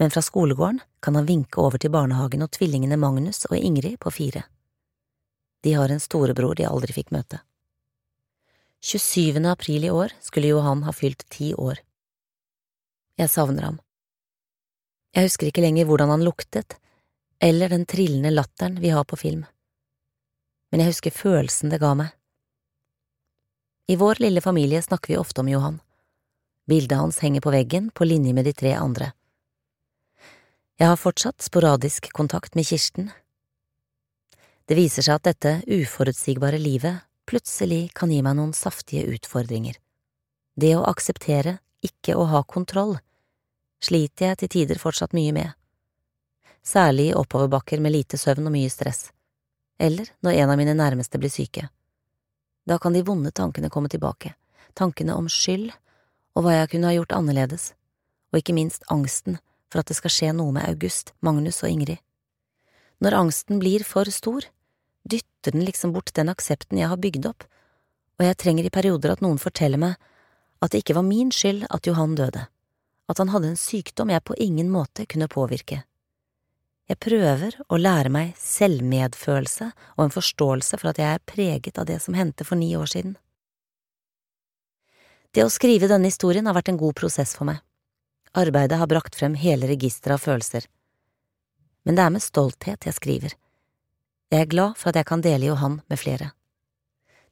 men 0.00 0.10
fra 0.10 0.22
skolegården 0.24 0.80
kan 1.00 1.14
han 1.18 1.28
vinke 1.28 1.60
over 1.60 1.78
til 1.78 1.92
barnehagen 1.94 2.42
og 2.42 2.50
tvillingene 2.56 2.98
Magnus 2.98 3.44
og 3.50 3.56
Ingrid 3.58 4.00
på 4.02 4.10
fire. 4.10 4.44
De 5.62 5.76
har 5.78 5.92
en 5.92 6.02
storebror 6.02 6.56
de 6.58 6.66
aldri 6.66 6.96
fikk 6.96 7.12
møte. 7.14 7.38
27. 8.82 9.38
april 9.46 9.84
i 9.86 9.92
år 9.94 10.14
skulle 10.20 10.50
Johan 10.50 10.82
ha 10.82 10.92
fylt 10.92 11.22
ti 11.30 11.52
år. 11.54 11.78
Jeg 13.20 13.30
savner 13.30 13.68
ham. 13.68 13.78
Jeg 15.14 15.28
husker 15.28 15.50
ikke 15.52 15.62
lenger 15.62 15.86
hvordan 15.86 16.10
han 16.10 16.24
luktet, 16.26 16.74
eller 17.38 17.70
den 17.70 17.86
trillende 17.86 18.32
latteren 18.32 18.80
vi 18.82 18.90
har 18.90 19.04
på 19.04 19.18
film, 19.20 19.44
men 20.72 20.80
jeg 20.80 20.94
husker 20.94 21.14
følelsen 21.14 21.70
det 21.70 21.82
ga 21.82 21.92
meg. 21.98 22.10
I 23.92 23.98
vår 24.00 24.22
lille 24.24 24.40
familie 24.40 24.80
snakker 24.82 25.12
vi 25.12 25.20
ofte 25.20 25.42
om 25.42 25.50
Johan. 25.50 25.80
Bildet 26.66 26.98
hans 26.98 27.18
henger 27.18 27.40
på 27.40 27.50
veggen 27.50 27.90
på 27.90 28.04
linje 28.04 28.32
med 28.32 28.44
de 28.44 28.52
tre 28.52 28.74
andre. 28.78 29.12
Jeg 30.78 30.88
har 30.88 30.96
fortsatt 30.96 31.42
sporadisk 31.42 32.08
kontakt 32.12 32.54
med 32.54 32.66
Kirsten. 32.66 33.10
Det 34.66 34.78
viser 34.78 35.02
seg 35.02 35.18
at 35.18 35.26
dette 35.26 35.52
uforutsigbare 35.66 36.58
livet 36.62 37.02
plutselig 37.26 37.90
kan 37.98 38.10
gi 38.10 38.22
meg 38.22 38.38
noen 38.38 38.54
saftige 38.54 39.08
utfordringer. 39.10 39.74
Det 40.54 40.74
å 40.76 40.86
akseptere 40.86 41.58
ikke 41.82 42.14
å 42.14 42.28
ha 42.30 42.44
kontroll 42.46 42.96
sliter 43.82 44.30
jeg 44.30 44.40
til 44.42 44.52
tider 44.56 44.78
fortsatt 44.78 45.14
mye 45.16 45.32
med, 45.34 45.50
særlig 46.62 47.08
i 47.10 47.14
oppoverbakker 47.18 47.80
med 47.82 47.96
lite 47.96 48.18
søvn 48.20 48.46
og 48.46 48.54
mye 48.54 48.70
stress, 48.70 49.08
eller 49.82 50.12
når 50.22 50.38
en 50.38 50.52
av 50.54 50.60
mine 50.60 50.76
nærmeste 50.78 51.18
blir 51.18 51.32
syke. 51.34 51.66
Da 52.62 52.78
kan 52.78 52.94
de 52.94 53.02
vonde 53.02 53.32
tankene 53.34 53.70
komme 53.70 53.90
tilbake, 53.90 54.36
tankene 54.78 55.16
om 55.18 55.26
skyld 55.26 55.72
og 56.36 56.44
hva 56.44 56.56
jeg 56.56 56.72
kunne 56.72 56.88
ha 56.90 56.96
gjort 56.96 57.14
annerledes, 57.16 57.72
og 58.32 58.40
ikke 58.40 58.56
minst 58.56 58.86
angsten 58.92 59.38
for 59.72 59.82
at 59.82 59.88
det 59.88 59.98
skal 59.98 60.12
skje 60.12 60.32
noe 60.36 60.52
med 60.54 60.66
August, 60.68 61.12
Magnus 61.20 61.62
og 61.64 61.72
Ingrid. 61.72 62.00
Når 63.02 63.18
angsten 63.18 63.60
blir 63.62 63.84
for 63.86 64.08
stor, 64.14 64.46
dytter 65.02 65.56
den 65.56 65.64
liksom 65.66 65.92
bort 65.92 66.12
den 66.14 66.30
aksepten 66.32 66.78
jeg 66.78 66.90
har 66.92 67.00
bygd 67.00 67.28
opp, 67.32 67.46
og 68.20 68.26
jeg 68.28 68.38
trenger 68.38 68.68
i 68.68 68.74
perioder 68.74 69.14
at 69.14 69.22
noen 69.24 69.40
forteller 69.42 69.80
meg 69.80 69.96
at 70.62 70.70
det 70.70 70.82
ikke 70.84 70.94
var 70.94 71.06
min 71.06 71.32
skyld 71.34 71.64
at 71.74 71.88
Johan 71.88 72.14
døde, 72.14 72.44
at 73.10 73.18
han 73.18 73.32
hadde 73.32 73.50
en 73.50 73.58
sykdom 73.58 74.12
jeg 74.12 74.22
på 74.24 74.36
ingen 74.38 74.70
måte 74.70 75.08
kunne 75.10 75.30
påvirke. 75.32 75.82
Jeg 76.90 77.00
prøver 77.02 77.56
å 77.72 77.78
lære 77.80 78.10
meg 78.12 78.36
selvmedfølelse 78.38 79.70
og 79.96 80.04
en 80.04 80.14
forståelse 80.14 80.78
for 80.78 80.92
at 80.92 81.00
jeg 81.00 81.16
er 81.16 81.26
preget 81.26 81.78
av 81.80 81.88
det 81.88 81.98
som 82.04 82.14
hendte 82.14 82.46
for 82.46 82.58
ni 82.60 82.72
år 82.76 82.90
siden. 82.90 83.16
Det 85.32 85.46
å 85.46 85.52
skrive 85.52 85.88
denne 85.88 86.10
historien 86.10 86.44
har 86.44 86.56
vært 86.58 86.68
en 86.68 86.80
god 86.80 86.92
prosess 86.98 87.32
for 87.38 87.48
meg. 87.48 87.62
Arbeidet 88.36 88.76
har 88.76 88.88
brakt 88.88 89.16
frem 89.16 89.32
hele 89.40 89.68
registeret 89.70 90.18
av 90.18 90.24
følelser. 90.26 90.66
Men 91.88 91.96
det 91.96 92.04
er 92.04 92.12
med 92.12 92.24
stolthet 92.24 92.84
jeg 92.84 92.96
skriver. 92.98 93.32
Jeg 94.32 94.44
er 94.44 94.50
glad 94.52 94.76
for 94.80 94.90
at 94.90 94.98
jeg 95.00 95.08
kan 95.08 95.24
dele 95.24 95.48
Johan 95.48 95.78
med 95.88 96.00
flere. 96.00 96.30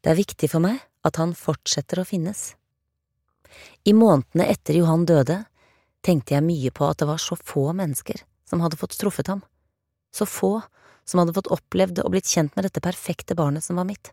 Det 0.01 0.13
er 0.13 0.17
viktig 0.17 0.49
for 0.49 0.65
meg 0.65 0.81
at 1.05 1.21
han 1.21 1.37
fortsetter 1.37 2.01
å 2.01 2.07
finnes. 2.09 2.55
I 3.85 3.93
månedene 3.97 4.49
etter 4.49 4.79
Johan 4.81 5.05
døde, 5.09 5.43
tenkte 6.01 6.37
jeg 6.37 6.47
mye 6.47 6.73
på 6.73 6.87
at 6.89 7.03
det 7.03 7.09
var 7.11 7.21
så 7.21 7.37
få 7.37 7.67
mennesker 7.77 8.23
som 8.49 8.65
hadde 8.65 8.81
fått 8.81 8.97
truffet 8.97 9.29
ham, 9.29 9.43
så 10.13 10.25
få 10.25 10.55
som 11.05 11.21
hadde 11.21 11.37
fått 11.37 11.53
opplevd 11.53 12.01
og 12.01 12.15
blitt 12.15 12.33
kjent 12.33 12.57
med 12.57 12.65
dette 12.65 12.81
perfekte 12.85 13.37
barnet 13.37 13.65
som 13.65 13.77
var 13.77 13.89
mitt 13.89 14.13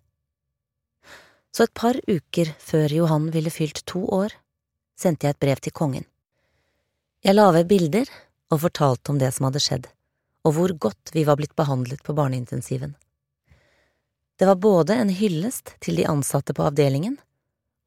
så 1.55 1.65
et 1.65 1.73
par 1.73 1.97
uker 2.07 2.53
før 2.60 2.93
Johan 2.93 3.31
ville 3.33 3.53
fylt 3.53 3.83
to 3.89 4.03
år, 4.13 4.33
sendte 4.99 5.27
jeg 5.27 5.36
et 5.36 5.43
brev 5.43 5.62
til 5.63 5.75
kongen. 5.75 6.05
Jeg 7.25 7.36
la 7.36 7.49
ved 7.55 7.67
bilder 7.69 8.10
og 8.53 8.62
fortalte 8.63 9.12
om 9.12 9.19
det 9.21 9.33
som 9.36 9.47
hadde 9.47 9.62
skjedd, 9.63 9.88
og 10.45 10.55
hvor 10.57 10.73
godt 10.88 11.13
vi 11.15 11.25
var 11.27 11.39
blitt 11.39 11.55
behandlet 11.57 12.03
på 12.05 12.15
barneintensiven. 12.17 12.95
Det 14.38 14.45
var 14.45 14.62
både 14.62 14.93
en 14.93 15.10
hyllest 15.10 15.73
til 15.81 15.97
de 15.97 16.05
ansatte 16.07 16.53
på 16.53 16.67
avdelingen 16.69 17.17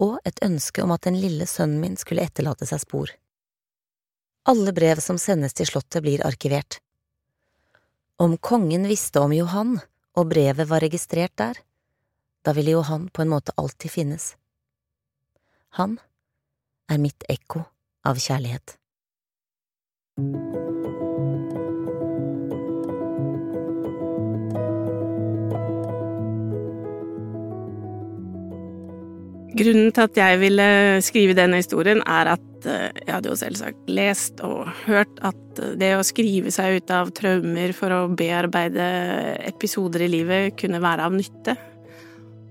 og 0.03 0.19
et 0.27 0.41
ønske 0.43 0.83
om 0.83 0.91
at 0.95 1.05
den 1.07 1.19
lille 1.21 1.47
sønnen 1.47 1.81
min 1.83 1.99
skulle 2.01 2.25
etterlate 2.27 2.67
seg 2.67 2.83
spor. 2.83 3.13
Alle 4.51 4.73
brev 4.75 5.03
som 5.05 5.19
sendes 5.21 5.55
til 5.55 5.69
slottet, 5.69 6.03
blir 6.03 6.25
arkivert. 6.27 6.81
Om 8.21 8.39
kongen 8.41 8.89
visste 8.89 9.21
om 9.21 9.33
Johan 9.37 9.77
og 10.19 10.31
brevet 10.33 10.67
var 10.69 10.83
registrert 10.83 11.37
der, 11.39 11.61
da 12.45 12.55
ville 12.57 12.77
jo 12.77 12.85
han 12.87 13.09
på 13.13 13.23
en 13.23 13.33
måte 13.33 13.53
alltid 13.61 13.91
finnes. 13.91 14.35
Han 15.79 15.99
er 16.91 16.99
mitt 16.99 17.25
ekko 17.29 17.63
av 18.09 18.19
kjærlighet. 18.19 18.77
Grunnen 29.61 29.91
til 29.93 30.07
at 30.07 30.17
jeg 30.17 30.39
ville 30.41 30.67
skrive 31.05 31.35
denne 31.37 31.59
historien, 31.61 32.01
er 32.09 32.33
at 32.33 32.69
eh, 32.71 32.87
jeg 33.03 33.13
hadde 33.13 33.33
jo 33.33 33.37
selvsagt 33.37 33.91
lest 33.93 34.41
og 34.47 34.71
hørt 34.87 35.21
at 35.27 35.61
det 35.77 35.91
å 35.99 36.05
skrive 36.07 36.53
seg 36.55 36.79
ut 36.79 36.93
av 36.95 37.11
traumer 37.17 37.75
for 37.77 37.93
å 37.93 38.05
bearbeide 38.17 38.87
episoder 39.51 40.07
i 40.07 40.13
livet 40.15 40.57
kunne 40.61 40.81
være 40.81 41.11
av 41.11 41.19
nytte. 41.19 41.59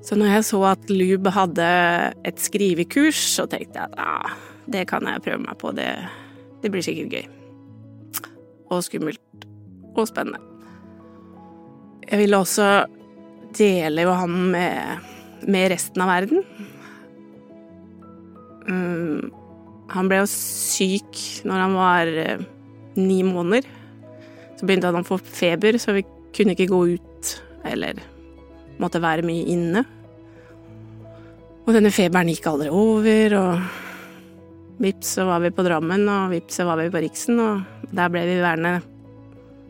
Så 0.05 0.15
når 0.15 0.31
jeg 0.31 0.45
så 0.47 0.61
at 0.69 0.91
Lube 0.91 1.31
hadde 1.35 1.65
et 2.27 2.39
skrivekurs, 2.39 3.19
så 3.35 3.45
tenkte 3.51 3.81
jeg 3.81 3.91
at 3.91 3.97
ah, 3.99 4.37
det 4.71 4.85
kan 4.89 5.05
jeg 5.07 5.23
prøve 5.25 5.43
meg 5.43 5.57
på, 5.59 5.73
det, 5.75 5.89
det 6.63 6.71
blir 6.71 6.85
sikkert 6.85 7.17
gøy. 7.17 7.25
Og 8.69 8.83
skummelt. 8.85 9.47
Og 9.97 10.07
spennende. 10.07 10.39
Jeg 12.09 12.21
ville 12.21 12.37
også 12.39 12.67
dele 13.57 14.05
jo 14.05 14.13
han 14.15 14.37
med, 14.53 15.09
med 15.49 15.71
resten 15.73 16.03
av 16.05 16.11
verden. 16.13 16.45
Um, 18.69 19.33
han 19.89 20.09
ble 20.09 20.21
jo 20.21 20.29
syk 20.29 21.19
når 21.49 21.63
han 21.65 21.75
var 21.77 22.13
uh, 22.13 22.45
ni 22.97 23.19
måneder. 23.25 23.67
Så 24.59 24.67
begynte 24.67 24.93
han 24.93 25.01
å 25.01 25.07
få 25.07 25.19
feber, 25.23 25.77
så 25.81 25.97
vi 25.97 26.05
kunne 26.35 26.55
ikke 26.55 26.69
gå 26.71 26.81
ut 26.95 27.35
eller 27.67 27.99
måtte 28.79 29.01
være 29.03 29.25
mye 29.27 29.47
inne. 29.51 29.83
Og 31.67 31.75
denne 31.75 31.91
feberen 31.93 32.31
gikk 32.31 32.47
aldri 32.49 32.69
over, 32.73 33.35
og 33.37 34.79
vips 34.81 35.15
så 35.19 35.27
var 35.27 35.43
vi 35.43 35.51
på 35.53 35.65
Drammen, 35.67 36.07
og 36.09 36.31
vips 36.33 36.61
så 36.61 36.65
var 36.69 36.79
vi 36.81 36.89
på 36.93 37.03
Riksen, 37.03 37.41
og 37.43 37.91
der 37.95 38.11
ble 38.13 38.23
vi 38.25 38.39
værende 38.41 38.79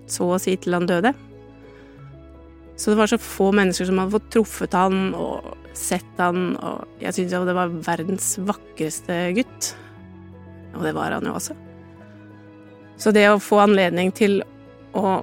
så 0.09 0.29
å 0.33 0.39
si 0.41 0.55
til 0.57 0.77
han 0.77 0.87
døde. 0.89 1.13
Så 2.79 2.93
det 2.93 2.99
var 3.01 3.11
så 3.11 3.19
få 3.19 3.49
mennesker 3.51 3.89
som 3.89 3.99
hadde 3.99 4.15
fått 4.15 4.29
truffet 4.31 4.77
han 4.77 5.09
og 5.17 5.49
sett 5.75 6.21
han, 6.21 6.53
og 6.55 7.01
jeg 7.03 7.15
syntes 7.15 7.35
jo 7.35 7.47
det 7.47 7.57
var 7.57 7.73
verdens 7.83 8.29
vakreste 8.47 9.17
gutt. 9.35 9.73
Og 10.77 10.85
det 10.85 10.93
var 10.95 11.17
han 11.17 11.27
jo 11.27 11.35
også. 11.35 11.57
Så 12.99 13.11
det 13.15 13.25
å 13.27 13.41
få 13.43 13.61
anledning 13.63 14.13
til 14.15 14.39
å 14.95 15.19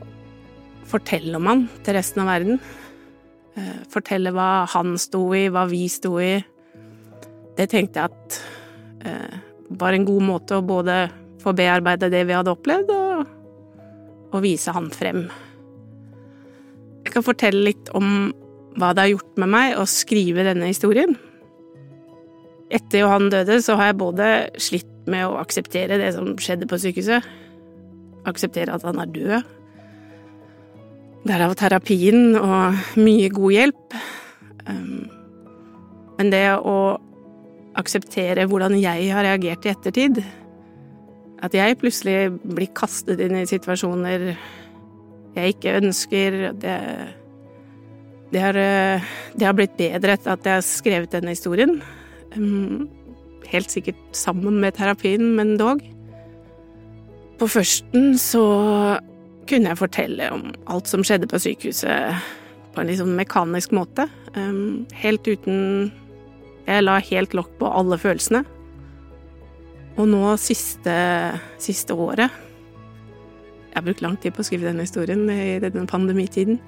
fortelle 0.89 1.37
om 1.39 1.49
han 1.49 1.65
til 1.85 1.97
resten 1.97 2.23
av 2.25 2.31
verden, 2.31 2.61
fortelle 3.93 4.33
hva 4.37 4.67
han 4.69 4.97
sto 5.01 5.23
i, 5.37 5.47
hva 5.53 5.65
vi 5.71 5.87
sto 5.89 6.17
i, 6.21 6.35
det 7.57 7.69
tenkte 7.73 8.03
jeg 8.03 8.13
at 8.13 8.41
eh, 9.09 9.37
var 9.81 9.97
en 9.97 10.07
god 10.07 10.25
måte 10.27 10.59
å 10.59 10.65
både 10.67 11.07
få 11.43 11.55
bearbeide 11.57 12.11
det 12.13 12.25
vi 12.29 12.37
hadde 12.37 12.53
opplevd, 12.53 12.93
og, 12.93 13.31
og 14.35 14.43
vise 14.45 14.75
han 14.77 14.91
frem. 14.93 15.25
Jeg 17.07 17.15
kan 17.15 17.25
fortelle 17.25 17.69
litt 17.69 17.91
om 17.97 18.35
hva 18.77 18.93
det 18.93 19.07
har 19.07 19.15
gjort 19.15 19.41
med 19.41 19.53
meg 19.55 19.79
å 19.81 19.87
skrive 19.89 20.45
denne 20.45 20.69
historien. 20.69 21.15
Etter 22.67 23.05
Johan 23.05 23.31
døde, 23.33 23.61
så 23.63 23.79
har 23.79 23.93
jeg 23.93 24.01
både 24.03 24.31
slitt 24.61 24.93
med 25.09 25.23
å 25.29 25.39
akseptere 25.39 26.01
det 26.03 26.11
som 26.17 26.35
skjedde 26.43 26.69
på 26.69 26.81
sykehuset, 26.83 27.25
akseptere 28.27 28.75
at 28.75 28.85
han 28.85 28.99
er 29.01 29.13
død, 29.15 29.56
derav 31.27 31.55
terapien 31.59 32.37
og 32.39 32.99
mye 33.01 33.31
god 33.35 33.57
hjelp. 33.57 33.97
Men 36.17 36.33
det 36.33 36.47
å 36.57 36.79
akseptere 37.77 38.47
hvordan 38.49 38.79
jeg 38.81 39.11
har 39.13 39.27
reagert 39.27 39.67
i 39.67 39.73
ettertid, 39.75 40.23
at 41.45 41.55
jeg 41.55 41.77
plutselig 41.81 42.31
blir 42.41 42.73
kastet 42.77 43.21
inn 43.21 43.37
i 43.37 43.49
situasjoner 43.49 44.31
jeg 45.37 45.57
ikke 45.57 45.77
ønsker, 45.83 46.39
det 46.57 46.77
det 48.33 48.41
har, 48.43 48.57
det 49.39 49.47
har, 49.47 49.55
blitt 49.55 49.77
bedre 49.79 50.17
etter 50.17 50.33
at 50.33 50.47
jeg 50.47 50.59
har 50.59 50.65
skrevet 50.67 51.13
denne 51.15 51.31
historien. 51.31 51.77
Helt 53.47 53.71
sikkert 53.71 54.01
sammen 54.19 54.59
med 54.61 54.75
terapien, 54.75 55.29
men 55.39 55.55
dog. 55.61 55.85
På 57.39 57.47
førsten 57.47 58.17
så 58.19 58.43
kunne 59.49 59.73
jeg 59.73 59.81
fortelle 59.81 60.31
om 60.35 60.49
alt 60.73 60.91
som 60.91 61.05
skjedde 61.07 61.29
på 61.31 61.41
sykehuset 61.43 62.27
på 62.75 62.83
en 62.83 62.91
liksom 62.91 63.15
mekanisk 63.17 63.73
måte. 63.77 64.09
Helt 65.01 65.29
uten 65.29 65.93
Jeg 66.67 66.83
la 66.83 66.99
helt 66.99 67.35
lokk 67.35 67.53
på 67.61 67.71
alle 67.71 67.97
følelsene. 67.99 68.43
Og 69.97 70.09
nå 70.11 70.35
siste, 70.37 70.93
siste 71.63 71.95
året 71.95 72.27
Jeg 72.29 73.77
har 73.79 73.85
brukt 73.87 74.03
lang 74.05 74.17
tid 74.21 74.35
på 74.35 74.43
å 74.43 74.47
skrive 74.49 74.67
denne 74.67 74.85
historien 74.85 75.25
i 75.31 75.59
denne 75.63 75.87
pandemitiden. 75.89 76.59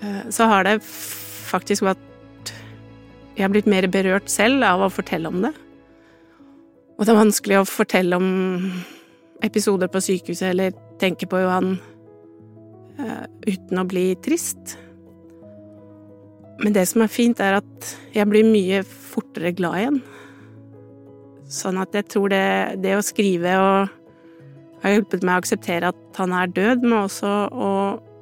Eh, 0.00 0.28
så 0.32 0.48
har 0.48 0.64
det 0.64 0.80
faktisk 0.82 1.84
vært 1.84 2.52
Jeg 3.36 3.44
har 3.44 3.52
blitt 3.52 3.68
mer 3.70 3.86
berørt 3.88 4.28
selv 4.28 4.64
av 4.64 4.84
å 4.84 4.92
fortelle 4.92 5.28
om 5.28 5.40
det. 5.44 5.52
Og 6.98 7.06
det 7.06 7.12
er 7.12 7.22
vanskelig 7.22 7.60
å 7.60 7.68
fortelle 7.68 8.16
om 8.16 8.28
episoder 9.44 9.88
på 9.88 10.02
sykehuset 10.04 10.50
eller 10.50 10.74
tenke 11.00 11.28
på 11.28 11.40
Johan 11.40 11.78
uten 13.46 13.80
å 13.80 13.86
bli 13.88 14.12
trist. 14.24 14.76
Men 16.60 16.74
det 16.76 16.84
som 16.90 17.04
er 17.04 17.12
fint, 17.12 17.40
er 17.40 17.60
at 17.60 17.92
jeg 18.14 18.28
blir 18.28 18.44
mye 18.44 18.82
fortere 18.84 19.54
glad 19.56 19.78
igjen. 19.80 20.02
Sånn 21.50 21.80
at 21.82 21.96
jeg 21.96 22.06
tror 22.12 22.30
det, 22.30 22.44
det 22.84 22.94
å 22.98 23.04
skrive 23.04 23.56
og 23.58 23.96
har 24.84 24.94
hjulpet 24.94 25.24
meg 25.24 25.38
å 25.38 25.42
akseptere 25.42 25.90
at 25.90 26.20
han 26.20 26.34
er 26.36 26.52
død, 26.52 26.84
men 26.84 27.02
også 27.02 27.32
å 27.50 27.72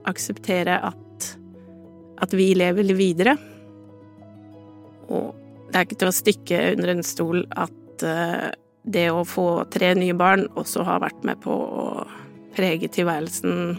akseptere 0.09 0.79
at 0.87 1.05
at 2.19 2.35
vi 2.35 2.53
lever 2.55 2.95
videre. 2.99 3.37
Og 5.09 5.35
det 5.69 5.77
er 5.77 5.87
ikke 5.87 6.01
til 6.01 6.11
å 6.11 6.17
stikke 6.17 6.63
under 6.75 6.95
en 6.95 7.05
stol 7.07 7.45
at 7.55 8.05
uh, 8.05 8.49
det 8.89 9.09
å 9.13 9.25
få 9.29 9.49
tre 9.73 9.93
nye 9.99 10.17
barn 10.17 10.47
også 10.59 10.87
har 10.89 11.03
vært 11.05 11.25
med 11.29 11.41
på 11.45 11.53
å 11.53 11.87
prege 12.57 12.91
tilværelsen 12.91 13.77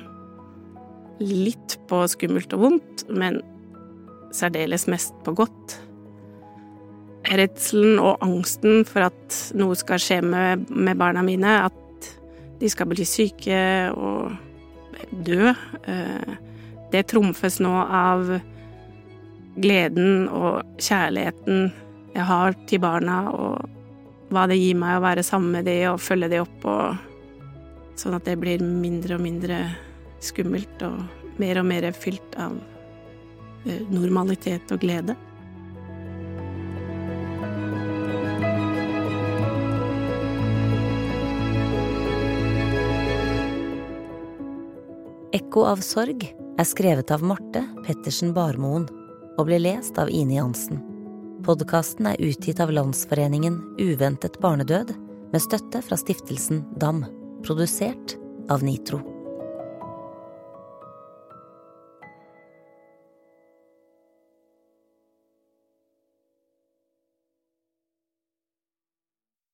litt 1.20 1.78
på 1.90 2.02
skummelt 2.10 2.54
og 2.56 2.66
vondt, 2.66 3.06
men 3.12 3.42
særdeles 4.36 4.88
mest 4.92 5.16
på 5.26 5.34
godt. 5.38 5.78
Redselen 7.30 8.00
og 8.02 8.22
angsten 8.26 8.86
for 8.88 9.10
at 9.10 9.40
noe 9.60 9.78
skal 9.78 10.02
skje 10.02 10.22
med, 10.26 10.70
med 10.70 11.00
barna 11.00 11.24
mine, 11.26 11.58
at 11.68 12.10
de 12.60 12.70
skal 12.72 12.90
bli 12.92 13.06
syke 13.08 13.60
og 13.94 14.32
dø. 15.26 15.52
Uh, 15.88 16.38
det 16.94 17.06
trumfes 17.12 17.60
nå 17.62 17.74
av 17.84 18.32
gleden 19.60 20.30
og 20.32 20.64
kjærligheten 20.80 21.70
jeg 22.16 22.26
har 22.26 22.56
til 22.70 22.82
barna, 22.82 23.20
og 23.30 24.34
hva 24.34 24.48
det 24.50 24.58
gir 24.60 24.78
meg 24.80 24.98
å 24.98 25.04
være 25.04 25.26
sammen 25.26 25.60
med 25.60 25.68
de 25.70 25.78
og 25.92 26.02
følge 26.02 26.32
de 26.32 26.42
opp, 26.42 26.66
og 26.66 28.00
sånn 28.00 28.18
at 28.18 28.26
det 28.26 28.40
blir 28.42 28.64
mindre 28.64 29.18
og 29.18 29.24
mindre 29.24 29.60
skummelt 30.24 30.84
og 30.86 31.00
mer 31.40 31.62
og 31.62 31.68
mer 31.70 31.90
fylt 31.96 32.36
av 32.40 32.58
eh, 33.66 33.82
normalitet 33.92 34.72
og 34.74 34.84
glede. 34.84 35.16
Ekko 45.36 45.64
av 45.70 45.82
sorg 45.86 46.24
er 46.30 46.66
skrevet 46.68 47.12
av 47.14 47.22
Marte 47.26 47.62
Pettersen 47.86 48.34
Barmoen 48.36 48.88
og 49.40 49.46
ble 49.48 49.60
lest 49.62 50.00
av 50.02 50.10
Ine 50.12 50.40
Jansen. 50.40 50.82
Podkasten 51.46 52.10
er 52.10 52.20
utgitt 52.20 52.60
av 52.60 52.74
Landsforeningen 52.76 53.62
Uventet 53.80 54.42
barnedød 54.44 54.92
med 55.32 55.46
støtte 55.46 55.84
fra 55.86 55.98
stiftelsen 55.98 56.66
DAM, 56.82 57.06
produsert 57.46 58.18
av 58.50 58.66
Nitro. 58.66 59.19